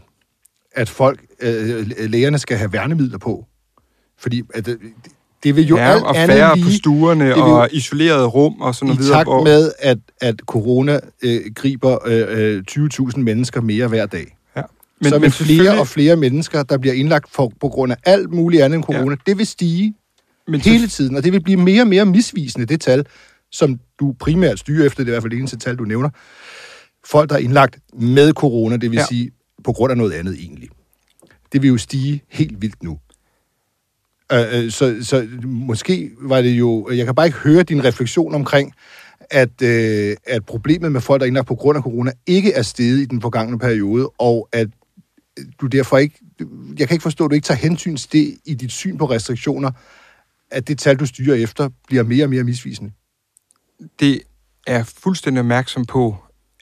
[0.75, 3.45] at folk, øh, lægerne skal have værnemidler på.
[4.19, 4.75] Fordi at, øh,
[5.43, 8.25] det vil jo ja, alt og andet færre lige, på stuerne det jo- og isolerede
[8.27, 9.17] rum og sådan i noget videre.
[9.17, 14.37] takt med, at, at corona øh, griber øh, øh, 20.000 mennesker mere hver dag.
[14.55, 14.61] ja.
[15.01, 17.97] Men, så vil flere selvfølgelig- og flere mennesker, der bliver indlagt for, på grund af
[18.05, 19.31] alt muligt andet end corona, ja.
[19.31, 19.93] det vil stige
[20.47, 23.05] men hele tiden, og det vil blive mere og mere misvisende, det tal,
[23.51, 26.09] som du primært styrer efter, det er i hvert fald det eneste tal, du nævner.
[27.05, 29.05] Folk, der er indlagt med corona, det vil Ja.
[29.09, 29.31] sige
[29.63, 30.69] på grund af noget andet egentlig.
[31.53, 32.99] Det vil jo stige helt vildt nu.
[34.31, 36.89] Øh, øh, så, så måske var det jo...
[36.91, 38.73] Jeg kan bare ikke høre din refleksion omkring,
[39.31, 42.61] at, øh, at problemet med folk, der er indlagt på grund af corona, ikke er
[42.61, 44.67] steget i den forgangne periode, og at
[45.61, 46.19] du derfor ikke...
[46.79, 49.05] Jeg kan ikke forstå, at du ikke tager hensyn til det i dit syn på
[49.05, 49.71] restriktioner,
[50.53, 52.91] at det tal, du styrer efter, bliver mere og mere misvisende.
[53.99, 54.21] det
[54.67, 56.17] er fuldstændig opmærksom på,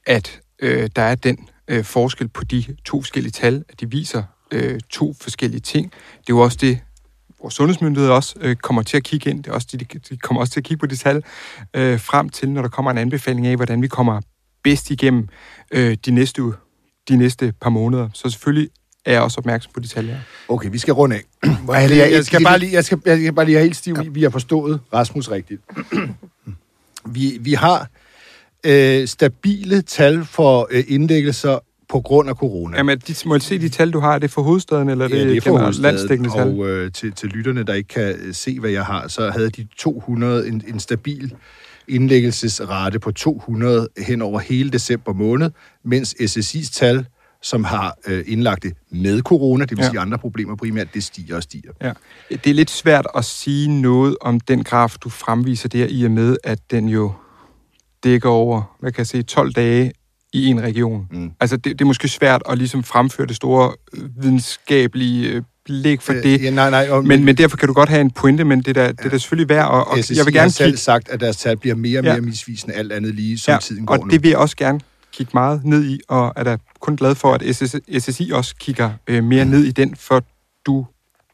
[0.06, 4.24] at øh, der er den øh, forskel på de to forskellige tal, at de viser
[4.52, 5.92] øh, to forskellige ting.
[5.92, 6.80] Det er jo også det,
[7.42, 9.44] vores sundhedsmyndigheder også øh, kommer til at kigge ind.
[9.44, 11.24] Det er også, de, de kommer også til at kigge på de tal
[11.74, 14.22] øh, frem til, når der kommer en anbefaling af, hvordan vi kommer
[14.64, 15.28] bedst igennem
[15.72, 16.42] øh, de, næste,
[17.10, 18.10] de næste par måneder.
[18.14, 18.70] Så selvfølgelig
[19.06, 20.18] er jeg også opmærksom på de tal her.
[20.48, 21.24] Okay, vi skal runde af.
[21.66, 23.76] Hvor Jeg, jeg, jeg, skal bare lige, jeg, skal, jeg skal bare lige have helt
[23.76, 25.62] stiv i, vi har forstået Rasmus rigtigt.
[27.16, 27.88] vi, vi har
[28.64, 31.60] øh, stabile tal for øh, indlæggelser
[31.90, 32.78] på grund af corona.
[32.78, 34.14] Jamen, de, må jeg se de tal, du har?
[34.16, 36.48] Er det for hovedstaden, eller er det, Ja, det er for generelt hovedstaden, landsdækkende tal?
[36.48, 39.50] og øh, til, til lytterne, der ikke kan øh, se, hvad jeg har, så havde
[39.50, 41.34] de 200, en, en stabil
[41.88, 45.52] indlæggelsesrate på 200 hen over hele december måned,
[45.84, 47.06] mens SSI's tal,
[47.42, 49.90] som har øh, indlagt det med corona, det vil Ja.
[49.90, 51.72] sige andre problemer primært, det stiger og stiger.
[51.82, 51.92] Ja.
[52.32, 56.12] Det er lidt svært at sige noget om den graf, du fremviser der, i og
[56.12, 57.12] med, at den jo
[58.04, 59.92] dækker over, hvad kan jeg sige, 12 dage
[60.34, 61.08] i en region.
[61.12, 61.32] Mm.
[61.40, 66.02] Altså, det, det er måske svært at ligesom fremføre det store øh, videnskabelige øh, belæg
[66.02, 66.26] for det.
[66.26, 68.60] Øh, ja, nej, nej, og, Men, men derfor kan du godt have en pointe, men
[68.60, 70.52] det er da, det er da selvfølgelig værd, og, og SSI jeg vil har gerne
[70.52, 72.22] selv kigge, sagt, at deres tal bliver mere og mere Ja.
[72.22, 74.10] misvisende alt andet lige, som ja, tiden går og nu.
[74.10, 74.80] det vil jeg også gerne
[75.14, 78.92] kigge meget ned i, og er da kun glad for, at SS, SSI også kigger
[79.08, 80.24] øh, mere ned i den, for
[80.66, 80.86] du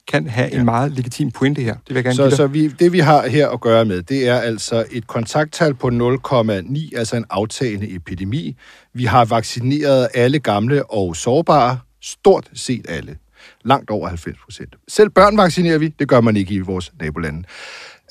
[0.08, 0.60] kan have ja.
[0.60, 1.74] en meget legitim pointe her.
[1.74, 4.28] Det vil jeg gerne Så, så vi, det, vi har her at gøre med, det
[4.28, 8.56] er altså et kontakttal på 0,9, altså en aftagende epidemi.
[8.94, 13.18] Vi har vaccineret alle gamle og sårbare, stort set alle.
[13.66, 14.76] Langt over 90 procent.
[14.88, 17.44] Selv børn vaccinerer vi, det gør man ikke i vores nabolande.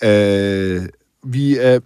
[0.04, 0.82] Øh,
[1.24, 1.80] vi, øh,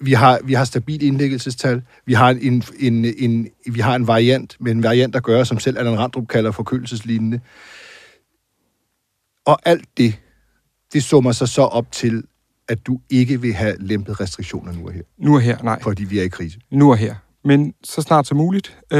[0.00, 1.82] vi, har, vi har stabil indlæggelsestal.
[2.06, 5.58] Vi har en, en, en, vi har en variant, med en variant, der gør, som
[5.58, 7.40] selv Allan Randrup kalder forkølelseslignende.
[9.46, 10.14] Og alt det,
[10.92, 12.22] det summer sig så op til,
[12.68, 15.82] at du ikke vil have lempet restriktioner nu og her, Nu og her, nej.
[15.82, 16.58] fordi vi er i krise.
[16.70, 17.14] nu og her.
[17.44, 18.78] Men så snart som muligt.
[18.92, 18.98] Øh,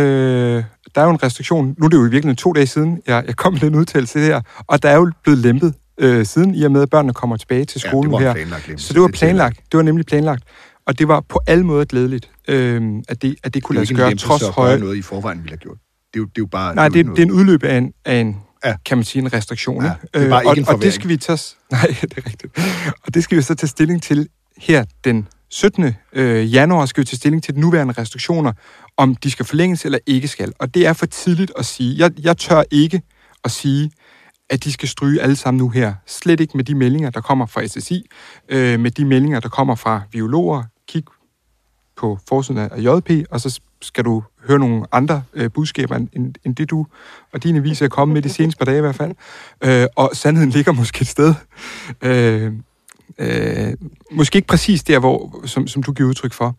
[0.95, 1.75] der er jo en restriktion.
[1.79, 4.19] Nu er det jo i virkeligheden to dage siden, jeg, jeg kom med den udtalelse
[4.21, 4.41] her.
[4.67, 7.65] Og der er jo blevet lempet øh, siden, i og med, at børnene kommer tilbage
[7.65, 8.33] til Ja, skolen det var her.
[8.35, 9.57] planlagt så det var planlagt.
[9.73, 10.45] Det var nemlig planlagt.
[10.89, 13.97] Og det var på alle måder glædeligt, øh, at, det, at det kunne lade sig
[13.97, 14.79] gøre trods høje...
[14.79, 15.79] noget i forvejen, vi har gjort.
[15.79, 16.75] Det er jo, det er jo bare...
[16.75, 18.77] Nej, det, det er en udløb af en, af en Ja.
[18.85, 19.85] kan man sige, en restriktion.
[19.85, 21.39] Ja, det er bare Øh, og, ikke en og det skal vi tage...
[21.71, 22.59] Nej, det er rigtigt.
[23.07, 25.95] Og det skal vi så tage stilling til her den 17.
[26.13, 28.53] Øh, januar skal vi tage stilling til de nuværende restriktioner,
[28.97, 30.53] om de skal forlænges eller ikke skal.
[30.59, 31.99] Og det er for tidligt at sige.
[31.99, 33.03] Jeg, jeg tør ikke
[33.45, 33.91] at sige,
[34.51, 35.95] at de skal stryge alle sammen nu her.
[36.07, 38.07] Slet ikke med de meldinger, der kommer fra SSI,
[38.49, 40.63] øh, med de meldinger, der kommer fra biologer.
[40.89, 41.05] Kig
[41.97, 46.57] på forsiden af JP, og så skal du høre nogle andre øh, budskaber, end, end
[46.57, 46.87] det du
[47.33, 49.15] og dine viser er kommet med de seneste par dage i hvert fald.
[49.65, 51.35] Øh, og sandheden ligger måske et sted.
[52.03, 52.53] Øh,
[53.19, 53.73] øh,
[54.13, 56.57] måske ikke præcis der, hvor, som, som du giver udtryk for.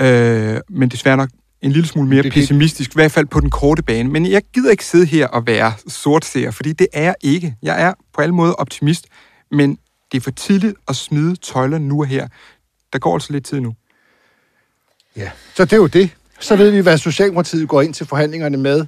[0.00, 1.28] Øh, men desværre nok
[1.62, 4.10] en lille smule mere Det- det, det- pessimistisk, i hvert fald på den korte bane.
[4.10, 7.56] Men jeg gider ikke sidde her og være sortseer, fordi det er jeg ikke.
[7.62, 9.06] Jeg er på alle måder optimist,
[9.50, 9.78] men
[10.12, 12.28] det er for tidligt at smide tøjlerne nu og her.
[12.92, 13.74] Der går altså lidt tid nu.
[15.16, 15.30] Ja.
[15.54, 16.10] Så det er jo det.
[16.40, 18.86] Så ved vi, hvad Socialdemokratiet går ind til forhandlingerne med.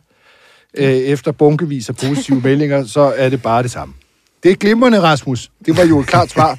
[0.75, 3.95] Øh, efter bunkevis af positive meldinger, så er det bare det samme.
[4.43, 5.51] Det er glimrende, Rasmus.
[5.67, 6.59] Det var jo et klart svar.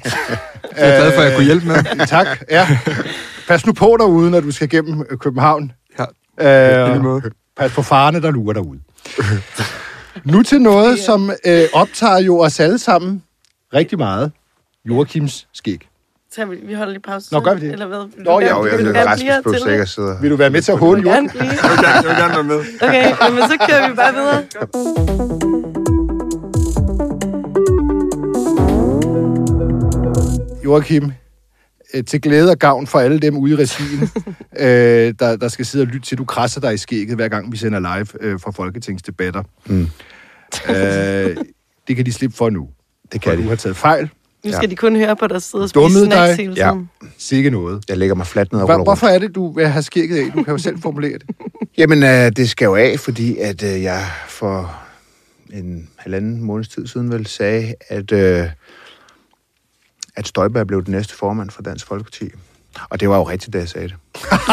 [0.76, 1.76] Jeg er glad for, at jeg kunne hjælpe med.
[2.00, 2.26] Øh, tak.
[2.50, 2.78] Ja.
[3.48, 5.72] Pas nu på derude, når du skal gennem øh, København.
[5.98, 6.04] Ja,
[6.94, 7.22] Øh, måde.
[7.56, 8.80] pas på farerne, der lurer derude.
[10.24, 13.22] nu til noget, som øh, optager jo os alle sammen
[13.74, 14.32] rigtig meget.
[14.84, 15.88] Joachims skæg.
[16.36, 17.32] Så vi, vi holder lige pause.
[17.32, 17.72] Nå, gør vi det?
[17.72, 17.98] Eller hvad?
[18.16, 19.68] Vil Nå, ja, Jo, jeg vil Rasmus blive blev til det?
[19.70, 20.20] sikkert sidder.
[20.20, 21.14] Vil du være med til at håne blive?
[21.14, 22.64] Jeg vil gerne være med.
[22.82, 24.42] Okay, jamen, så kører vi bare videre.
[30.64, 31.12] Joachim,
[31.94, 34.10] øh, til glæde og gavn for alle dem ude i regien,
[34.66, 37.52] øh, der, der skal sidde og lytte til, du krasser dig i skægget, hver gang
[37.52, 39.42] vi sender live øh, fra Folketingsdebatter.
[39.66, 39.88] Mm.
[40.68, 41.36] Øh,
[41.88, 42.68] det kan de slippe for nu.
[43.12, 43.42] Det kan for de.
[43.42, 44.10] du har taget fejl.
[44.44, 46.36] Nu skal de kun høre på dig sidde og Dummede spise snacks dig.
[46.46, 46.70] hele Ja.
[46.72, 46.90] tiden.
[47.18, 47.84] Sikke noget.
[47.88, 49.00] Jeg lægger mig fladt ned og Hvor, ruller rundt.
[49.00, 50.32] hvorfor er det, du vil have skægget af?
[50.32, 51.22] Du kan jo selv formulere det.
[51.78, 54.76] Jamen, øh, det skal jo af, fordi at øh, jeg for
[55.52, 58.46] en halvanden måneds tid siden vel sagde, at, øh,
[60.16, 62.28] at Støjberg blev den næste formand for Dansk Folkeparti.
[62.90, 63.96] Og det var jo rigtigt, da jeg sagde det.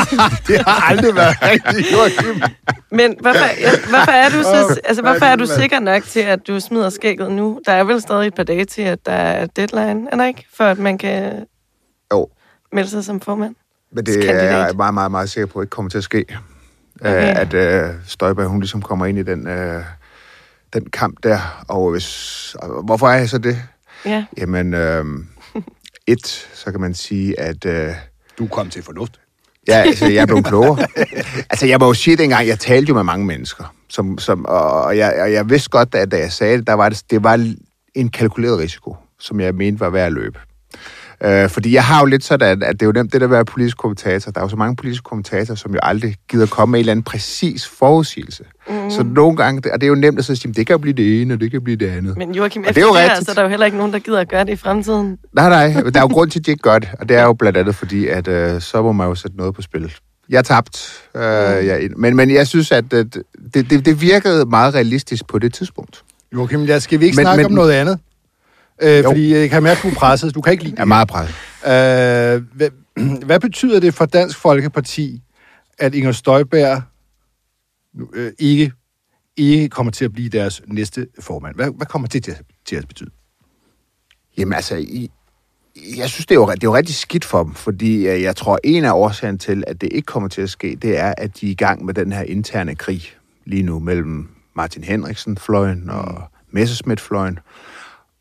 [0.48, 2.42] Det har aldrig været rigtigt, Joachim.
[2.92, 6.20] Men hvorfor, ja, hvorfor er du, så, altså, er hvorfor er du sikker nok til,
[6.20, 7.60] at du smider skægget nu?
[7.66, 10.46] Der er vel stadig et par dage til, at der er deadline, er der ikke?
[10.58, 11.46] For at man kan
[12.14, 12.28] Jo,
[12.72, 13.56] melde sig som formand.
[13.92, 14.52] men det er Kandidat.
[14.68, 16.26] jeg meget, meget, meget sikker på, ikke kommer til at ske.
[17.02, 17.32] Okay.
[17.32, 17.36] Okay.
[17.40, 19.84] At øh, Støjberg, hun ligesom kommer ind i den, øh,
[20.74, 21.64] den kamp der.
[21.68, 23.58] Og hvis, og hvorfor er jeg så det?
[24.06, 24.26] Ja.
[24.38, 25.06] Jamen, øh,
[26.08, 27.66] et, så kan man sige, at...
[27.66, 27.90] Øh,
[28.40, 29.20] Du kom til fornuft.
[29.68, 30.88] Ja, altså, jeg er blevet klogere.
[31.52, 34.98] altså, jeg må jo sige, dengang, jeg talte jo med mange mennesker, som, som, og,
[34.98, 37.54] jeg, og jeg vidste godt, at da jeg sagde det, der var det, det var
[37.96, 40.40] en kalkuleret risiko, som jeg mente var værd at løbe.
[41.26, 43.32] Øh, fordi jeg har jo lidt sådan, at det er jo nemt det der at
[43.32, 44.32] være politisk kommentator.
[44.32, 46.92] Der er jo så mange politiske kommentatorer, som jo aldrig gider komme med en eller
[46.92, 48.44] anden præcis forudsigelse.
[48.70, 48.90] Mm.
[48.90, 51.22] Så nogle gange, og det er jo nemt at så sige, det kan blive det
[51.22, 52.18] ene, og det kan blive det andet.
[52.18, 53.26] Men Joachim, Og det er jo rigtigt.
[53.26, 55.18] så er der jo heller ikke nogen, der gider at gøre det i fremtiden.
[55.34, 57.24] Nej, nej, der er jo grund til, at de ikke gør det, og det er
[57.24, 59.94] jo blandt andet fordi, at øh, så må man jo sætte noget på spil.
[60.30, 60.80] Jeg tabte,
[61.16, 61.22] øh,
[61.66, 63.06] jeg, men, men jeg synes, at øh,
[63.54, 66.04] det, det, det virkede meget realistisk på det tidspunkt.
[66.34, 68.00] Joachim, lad, skal vi ikke Men- snakke men- om noget andet?
[68.82, 69.04] Øh, Jo.
[69.10, 70.36] fordi jeg kan mærke, at du er presset.
[70.36, 71.36] Du kan ikke lide Jeg er meget presset.
[71.66, 72.70] Øh, hvad,
[73.28, 75.22] hvad betyder det for Dansk Folkeparti,
[75.80, 76.82] at Inger Støjberg
[78.14, 78.72] øh, ikke,
[79.38, 81.56] ikke kommer til at blive deres næste formand?
[81.56, 83.10] Hvad, hvad kommer det til, til at betyde?
[84.38, 85.12] Jamen altså, i,
[85.98, 88.36] jeg synes, det er, jo, det er jo rigtig skidt for dem, fordi øh, jeg
[88.36, 91.42] tror, en af årsagen til, at det ikke kommer til at ske, det er, at
[91.42, 93.14] de er i gang med den her interne krig
[93.46, 97.40] lige nu mellem Martin Henriksen-fløjen og Messerschmidt-fløjen.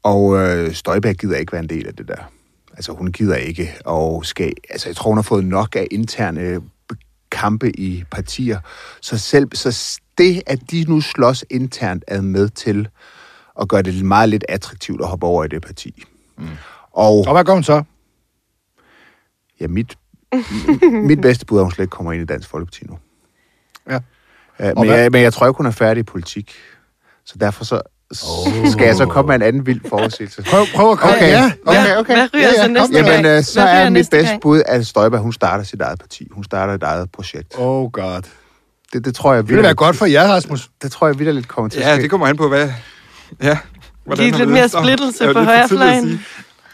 [0.03, 2.31] Og øh, Støjberg gider ikke være en del af det der.
[2.73, 4.53] Altså, hun gider ikke, og skal...
[4.71, 6.61] Altså, jeg tror, hun har fået nok af interne
[7.31, 8.61] kampe i partier.
[9.01, 12.88] Så selv så det, at de nu slås internt, er med til
[13.61, 16.05] at gøre det meget lidt attraktivt at hoppe over i det parti.
[16.38, 16.49] Mm.
[16.93, 17.83] Og Og hvad gør hun så?
[19.62, 19.99] ja, mit,
[21.09, 22.99] mit bedste bud er, at hun slet ikke kommer ind i Dansk Folkeparti nu.
[23.91, 24.01] Ja.
[24.59, 26.55] Og men, jeg, men jeg tror ikke, hun er færdig i politik.
[27.25, 27.83] Så derfor så,
[28.29, 28.68] oh.
[28.72, 30.42] skal jeg så komme med en anden vild forudsigelse.
[30.42, 31.16] Prøv, prøv at komme.
[31.16, 32.14] Okay, Ja, okay, okay.
[32.14, 33.05] Hvad ryger Ja, ja, så næste det.
[33.05, 33.16] gang?
[33.25, 34.40] Jamen, øh, så er mit bedste gang?
[34.40, 36.29] bud, at Støjberg, hun starter sit eget parti.
[36.33, 37.55] Hun starter et eget projekt.
[37.59, 38.22] Oh god.
[38.92, 40.70] Det, det tror jeg Det vil være vitterligt- godt for jer, Rasmus.
[40.83, 42.68] Det tror jeg vidderligt kommer til at Ja, det kommer an på, hvad...
[43.42, 43.59] Ja.
[44.05, 46.25] hvordan Giv og lidt mere splittelse på det er højrefløjen.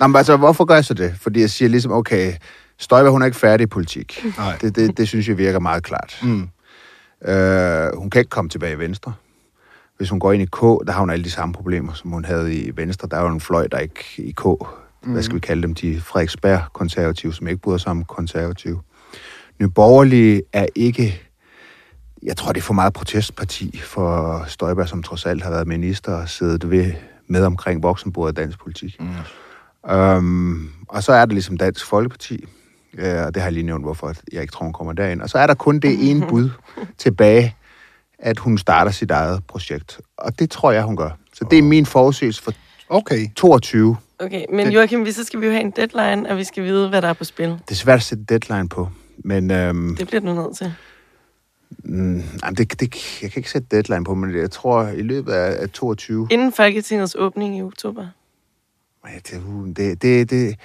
[0.00, 1.14] Nå, men altså, hvorfor gør jeg så det?
[1.22, 2.32] Fordi jeg siger ligesom, okay,
[2.78, 4.24] Støjberg, hun er ikke færdig i politik.
[4.38, 4.56] Nej.
[4.60, 6.18] Det, det, det synes jeg virker meget klart.
[6.22, 6.48] Mm.
[7.28, 9.12] Øh, hun kan ikke komme tilbage i Venstre.
[9.98, 12.24] Hvis hun går ind i K, der har hun alle de samme problemer, som hun
[12.24, 13.08] havde i Venstre.
[13.08, 14.42] Der er jo en fløj, der ikke i K.
[15.02, 15.74] Hvad skal vi kalde dem?
[15.74, 18.80] De Frederiksberg konservative, som ikke bryder sig om konservative.
[19.60, 21.22] Nye Borgerlige er ikke...
[22.22, 26.12] Jeg tror, det er for meget protestparti for Støjberg, som trods alt har været minister
[26.12, 26.92] og siddet ved,
[27.26, 29.00] med omkring voksenbordet i dansk politik.
[29.00, 29.08] Mm.
[29.92, 32.44] Um, og så er der ligesom Dansk Folkeparti,
[32.98, 35.20] øh, og det har jeg lige nævnt, hvorfor jeg ikke tror, hun kommer derind.
[35.20, 36.50] Og så er der kun det ene bud
[36.98, 37.54] tilbage,
[38.18, 40.00] at hun starter sit eget projekt.
[40.16, 41.10] Og det tror jeg, hun gør.
[41.34, 42.52] Så det er min forudsigelse for
[42.90, 43.28] Okay.
[43.36, 43.96] 22.
[44.18, 46.88] Okay, men Joachim, vi- så skal vi jo have en deadline, og vi skal vide,
[46.88, 47.48] hvad der er på spil.
[47.48, 50.74] Det er svært at sætte deadline på, men øhm, Det bliver du nødt til.
[51.84, 52.22] mm,
[52.56, 55.70] det, det, jeg kan ikke sætte deadline på, men jeg tror, i løbet af, af
[55.70, 56.28] 22...
[56.30, 58.06] Inden Folketingets åbning i oktober.
[59.06, 60.56] Ja, det, det, det, det,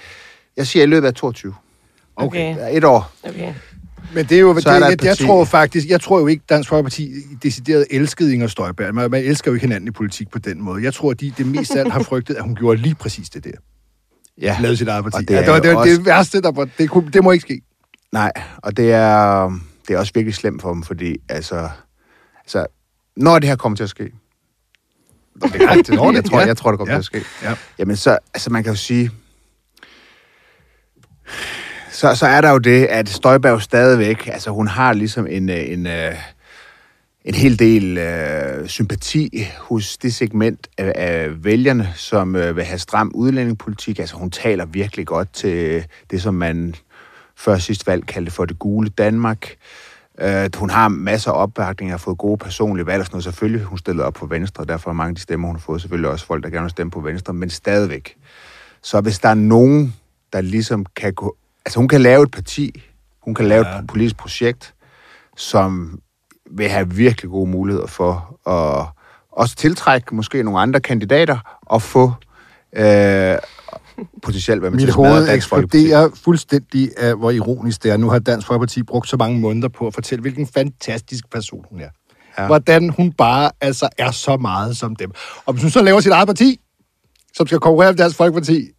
[0.56, 1.54] jeg siger i løbet af 22.
[2.16, 2.56] Okay.
[2.56, 3.12] Ja, Et år.
[3.24, 3.54] okay.
[4.14, 6.26] Men det er jo, Så er det, et jeg, jeg tror faktisk, jeg tror jo
[6.26, 7.12] ikke, Dansk Folkeparti
[7.42, 8.94] decideret elskede Inger Støjberg.
[8.94, 10.82] Man, man elsker jo ikke hinanden i politik på den måde.
[10.82, 13.44] Jeg tror, de det mest af alt har frygtet, at hun gjorde lige præcis det
[13.44, 13.50] der.
[14.40, 14.56] Ja.
[14.60, 15.14] Lavede sit eget parti.
[15.16, 17.24] Og Det, ja, er det, var, det, også- det værste, der var, det, kunne, det
[17.24, 17.60] må ikke ske.
[18.12, 19.50] Nej, og det er,
[19.88, 21.68] det er også virkelig slemt for dem, fordi altså,
[22.40, 22.66] altså
[23.16, 24.12] når det her kommer til at ske, det
[25.42, 27.00] kommer til at Jeg tror, jeg tror, det kommer Ja.
[27.00, 27.22] til at ske.
[27.42, 27.54] Ja.
[27.78, 29.10] Jamen så, altså man kan jo sige,
[31.94, 35.70] så, så er der jo det, at Støjberg stadigvæk, altså hun har ligesom en, øh,
[35.70, 36.14] en, øh,
[37.24, 42.78] en hel del øh, sympati hos det segment af, af vælgerne, som øh, vil have
[42.78, 43.98] stram udlændingepolitik.
[43.98, 46.74] Altså hun taler virkelig godt til det, som man
[47.36, 49.54] før sidst valg kaldte for det gule Danmark.
[50.20, 53.24] Øh, hun har masser af opbakning, har fået gode personlige valg og sådan noget.
[53.24, 55.60] Selvfølgelig hun stillet op på Venstre, og derfor er mange af de stemmer, hun har
[55.60, 55.80] fået.
[55.80, 58.16] Selvfølgelig også folk, der gerne vil stemme på Venstre, men stadigvæk.
[58.82, 59.94] Så hvis der er nogen,
[60.32, 61.36] der ligesom kan gå...
[61.66, 62.82] Altså hun kan lave et parti,
[63.22, 63.78] hun kan lave ja.
[63.78, 64.74] et politisk projekt,
[65.36, 65.98] som
[66.50, 68.86] vil have virkelig gode muligheder for at
[69.32, 72.12] også tiltrække måske nogle andre kandidater og få
[72.76, 73.36] øh,
[74.22, 77.90] potentielt være med til Mit at smadre hoved Dansk eksploderer fuldstændig af, hvor ironisk det
[77.90, 77.96] er.
[77.96, 81.80] Nu har Dansk Folkeparti brugt så mange måneder på at fortælle, hvilken fantastisk person hun
[81.80, 81.88] er.
[82.38, 82.46] Ja.
[82.46, 85.12] Hvordan hun bare altså er så meget som dem.
[85.46, 86.60] Og hvis hun så laver sit eget parti,
[87.34, 88.70] som skal konkurrere med Dansk Folkeparti,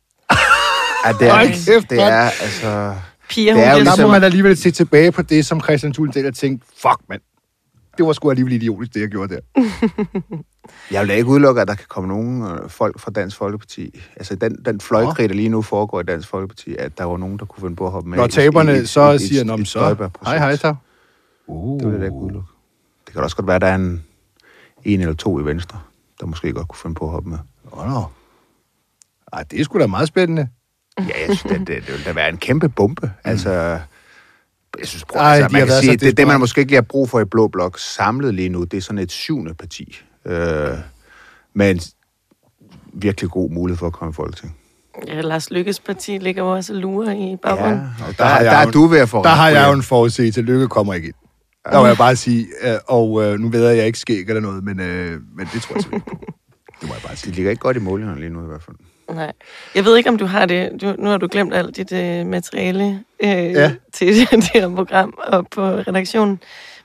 [1.07, 2.95] Ja, det er, kæft, det er altså...
[3.29, 5.45] Pia, Det hun er jo bliver der ligesom- må man alligevel se tilbage på det,
[5.45, 7.21] som Christian Thulendal har tænkt, fuck mand,
[7.97, 9.39] det var sgu alligevel idiotisk, det jeg gjorde der.
[10.91, 14.01] Jeg vil da ikke udelukke, at der kan komme nogen øh, folk fra Dansk Folkeparti.
[14.15, 17.39] Altså den, den fløjkrig, der lige nu foregår i Dansk Folkeparti, at der var nogen,
[17.39, 18.17] der kunne finde på at hoppe med.
[18.17, 20.75] Når taberne i- så i- siger, men et så, hej hej så.
[21.47, 21.79] Uh.
[21.79, 22.47] Det vil jeg da ikke udelukke.
[23.05, 24.03] Det kan da også godt være, at der er en,
[24.83, 25.79] en eller to i Venstre,
[26.19, 27.37] der måske godt kunne finde på at hoppe med.
[27.71, 28.03] Åh, nå.
[29.33, 30.47] Ej, det er sgu da meget spændende.
[30.99, 33.12] Ja, jeg synes, det, det, det vil da være en kæmpe bombe.
[33.23, 33.51] Altså,
[34.79, 36.75] jeg synes, prøv, Ej, altså, de man kan sige, så det, det, man måske ikke
[36.75, 40.01] har brug for i Blå Blok samlet lige nu, det er sådan et syvende parti.
[40.25, 40.69] Øh,
[41.53, 41.79] med en
[42.93, 44.58] virkelig god mulighed for at komme i Folketing.
[45.08, 47.79] Ja, Lars Lykkes parti ligger jo også og lurer i baggrunden.
[48.08, 49.73] og der, Der jeg der jo- er du ved at få Der har jeg jo
[49.73, 50.41] en forudsigelse.
[50.41, 51.15] Lykke kommer ikke ind.
[51.71, 54.25] Der må jeg bare sige, øh, og øh, nu ved jeg, at jeg ikke skæg
[54.27, 56.34] eller noget, men, øh, men det tror jeg simpelthen ikke på.
[56.81, 57.34] Det må jeg bare De sige.
[57.34, 58.75] ligger ikke godt i målingerne lige nu i hvert fald.
[59.13, 59.31] Nej.
[59.75, 60.69] Jeg ved ikke, om du har det.
[60.81, 63.43] Du, nu har du glemt alt dit øh, materiale øh, Ja.
[63.43, 63.71] ja.
[63.93, 66.39] til det her program og på redaktionen.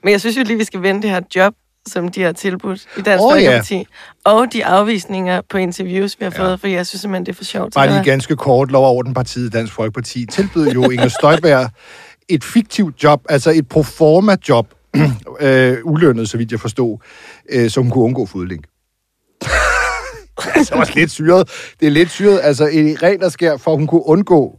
[0.04, 1.54] Men jeg synes jo lige, vi skal vende det her job,
[1.88, 3.48] som de har tilbudt i Dansk oh, ja.
[3.48, 3.86] Folkeparti.
[4.24, 6.44] Og de afvisninger på interviews, vi har Ja.
[6.44, 7.74] fået, for jeg synes simpelthen, det er for sjovt.
[7.74, 11.70] Bare lige ganske kort, Lov og Ordenpartiet Dansk Folkeparti tilbød jo Inger Støjberg
[12.28, 14.66] et fiktivt job, altså et proforma-job,
[15.40, 16.98] øh, ulønnet, så vidt jeg forstod,
[17.50, 18.64] øh, som kunne undgå fodlink.
[20.54, 21.48] altså også lidt syret.
[21.80, 24.56] Det er lidt syret, altså i ren og skær, for at hun kunne undgå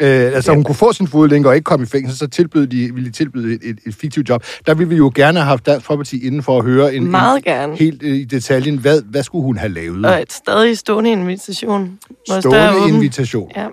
[0.00, 2.94] Øh, altså, hun kunne få sin fodlænke og ikke komme i fængsel, så tilbød de,
[2.94, 4.44] ville de tilbyde et, et, et fiktivt job.
[4.66, 7.36] Der ville vi jo gerne have haft Dansk Folkeparti inden for at høre en, Meget
[7.36, 7.76] en, gerne.
[7.76, 10.06] helt øh, i detaljen, hvad, hvad skulle hun have lavet?
[10.06, 11.98] Og et stadig stående invitation.
[12.40, 13.50] Stående invitation.
[13.56, 13.66] Ja.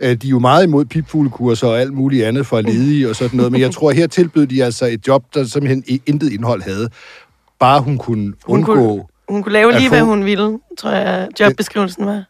[0.00, 3.36] Øh, De er jo meget imod pipfuglekurser og alt muligt andet for ledige og sådan
[3.36, 6.88] noget, men jeg tror, her tilbød de altså et job, der simpelthen intet indhold havde.
[7.60, 8.74] Bare hun kunne Hun undgå...
[8.74, 12.24] kunne, hun kunne lave at lige, få- hvad hun ville, tror jeg, jobbeskrivelsen var.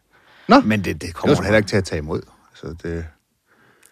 [0.65, 2.21] Men det, det kommer Det hun heller ikke til at tage imod.
[2.55, 3.05] Så det,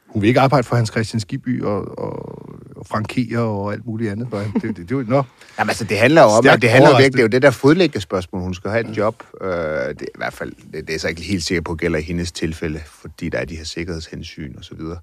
[0.08, 2.46] Hun vil ikke arbejde for Hans Christian Skiby og, og,
[2.76, 4.28] og Frank Keer og alt muligt andet.
[4.30, 4.38] For.
[4.38, 5.24] Det, det, det, det, nå.
[5.60, 7.52] Jamen, altså, det handler jo om, at det handler virkelig, det er jo det der
[7.52, 9.24] fodlæggespørgsmål, hun skal have et job.
[9.42, 12.00] Øh, det er i hvert fald, det, det er så ikke helt sikker på, gælder
[12.00, 14.98] i hendes tilfælde, fordi der er de her sikkerhedshensyn og så videre.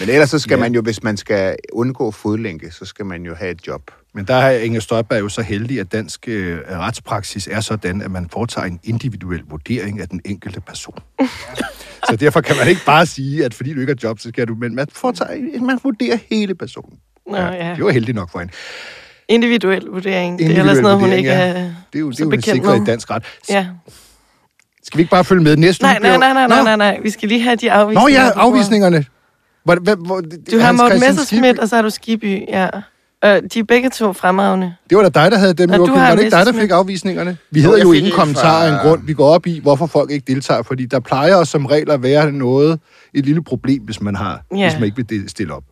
[0.00, 0.60] Men ellers så skal Ja.
[0.60, 3.90] man jo, hvis man skal undgå fodlænke, så skal man jo have et job.
[4.14, 8.10] Men der er Inger Støjberg jo så heldig, at dansk øh, retspraksis er sådan, at
[8.10, 10.98] man foretager en individuel vurdering af den enkelte person.
[12.08, 14.48] så derfor kan man ikke bare sige, at fordi du ikke har job, så skal
[14.48, 14.54] du...
[14.54, 16.98] Men man, foretager, man vurderer hele personen.
[17.30, 17.74] Nå, ja.
[17.76, 18.52] Det var heldig nok for hende.
[19.28, 20.38] Individuel vurdering.
[20.38, 21.48] det er Individuel ellers noget, hun vurdering, ikke ja.
[21.48, 23.22] er Det er jo, det så er jo det bekendt sikre i dansk ret.
[23.48, 23.66] Ja.
[24.82, 26.08] Skal vi ikke bare følge med næste Nej, uge?
[26.08, 27.00] nej, nej, nej, nej, nej, nej.
[27.02, 28.22] Vi skal lige have de afvisninger.
[28.22, 29.04] Nå ja, afvisningerne.
[29.64, 30.20] Hvor, hvor, hvor,
[30.52, 32.68] Du har Morten Messerschmidt, og så har du Skiby, ja.
[33.24, 34.74] Øh, de er begge to fremragende.
[34.90, 35.94] Det var da dig, der havde dem, Joachim.
[35.96, 37.36] har Var det ikke dig, der fik afvisningerne?
[37.50, 39.06] Vi hedder jo ingen en kommentarer af en fra- grund.
[39.06, 42.32] Vi går op i, hvorfor folk ikke deltager, fordi der plejer som regel at være
[42.32, 42.80] noget,
[43.14, 44.68] et lille problem, hvis man har, Ja.
[44.70, 45.62] hvis man ikke vil stille op.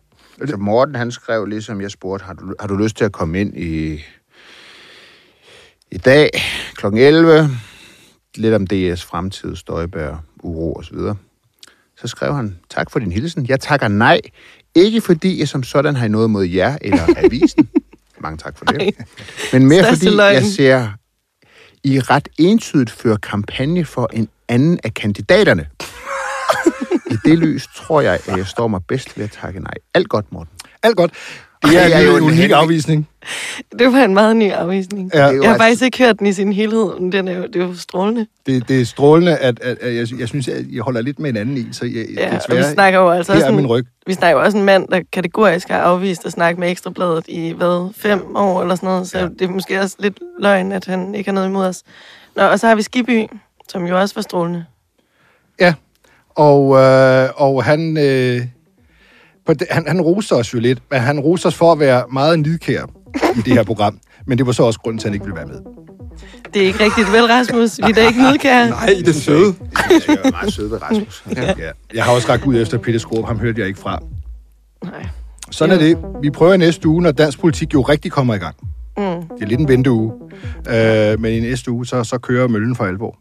[0.47, 3.41] Så Morten, han skrev, ligesom jeg spurgte, har du, har du lyst til at komme
[3.41, 3.99] ind i,
[5.91, 6.29] i dag
[6.75, 6.85] kl.
[6.85, 7.49] 11,
[8.35, 10.83] lidt om DS fremtid, Støjbær, uro og
[12.03, 13.45] så skrev han, tak for din hilsen.
[13.49, 14.21] Jeg takker nej.
[14.75, 17.69] Ikke fordi jeg som sådan har noget mod jer eller avisen.
[18.19, 18.95] Mange tak for det.
[19.53, 20.33] Men mere Største fordi løgn.
[20.35, 20.89] jeg ser,
[21.83, 25.67] I ret entydigt fører kampagne for en anden af kandidaterne.
[27.11, 29.73] I det lys tror jeg, at jeg står mig bedst ved at takke nej.
[29.93, 30.51] Alt godt, Morten.
[30.83, 31.11] Alt godt.
[31.65, 33.07] Det er, er en jo en unik afvisning.
[33.79, 35.11] Det var en meget ny afvisning.
[35.13, 35.19] Ja.
[35.19, 37.43] Er Jeg har altså- faktisk ikke hørt den i sin helhed, men den er jo,
[37.43, 38.27] det er jo strålende.
[38.45, 41.29] Det, det er strålende, at, at, at jeg, jeg synes, at jeg holder lidt med
[41.29, 43.59] en anden i, så jeg, Ja, og vi desværre, snakker jo altså også er min
[43.59, 43.85] en, ryg.
[44.07, 47.51] vi snakker jo også en mand, der kategorisk har afvist at snakke med Ekstrabladet i,
[47.51, 49.25] hvad, fem år eller sådan noget, så ja.
[49.27, 51.81] det er måske også lidt løgn, at han ikke har noget imod os.
[52.35, 53.23] Nå, og så har vi Skiby,
[53.69, 54.65] som jo også var strålende.
[55.59, 55.73] Ja,
[56.29, 58.41] og, øh, og han, øh,
[59.45, 62.03] på det, han, han roser os jo lidt, men han roser os for at være
[62.11, 62.85] meget nidkær
[63.35, 63.99] i det her program.
[64.25, 65.59] Men det var så også grunden til, at han ikke ville være med.
[66.53, 67.77] Det er ikke rigtigt vel, Rasmus.
[67.77, 68.69] Vi er da ikke nidkære.
[68.69, 69.45] Nej, I er det søde.
[69.47, 69.55] Det
[69.89, 71.23] synes jeg er meget sødt ved Rasmus.
[71.35, 71.53] Ja.
[71.93, 73.99] Jeg har også rækket ud efter Peter Skrup, ham hørte jeg ikke fra.
[74.83, 75.07] Nej.
[75.51, 75.97] Sådan er det.
[76.21, 78.55] Vi prøver næste uge, når dansk politik jo rigtig kommer i gang.
[78.97, 79.03] Mm.
[79.03, 80.11] Det er lidt en venteuge.
[80.69, 83.17] Øh, men i næste uge, så, så kører møllen for alvor.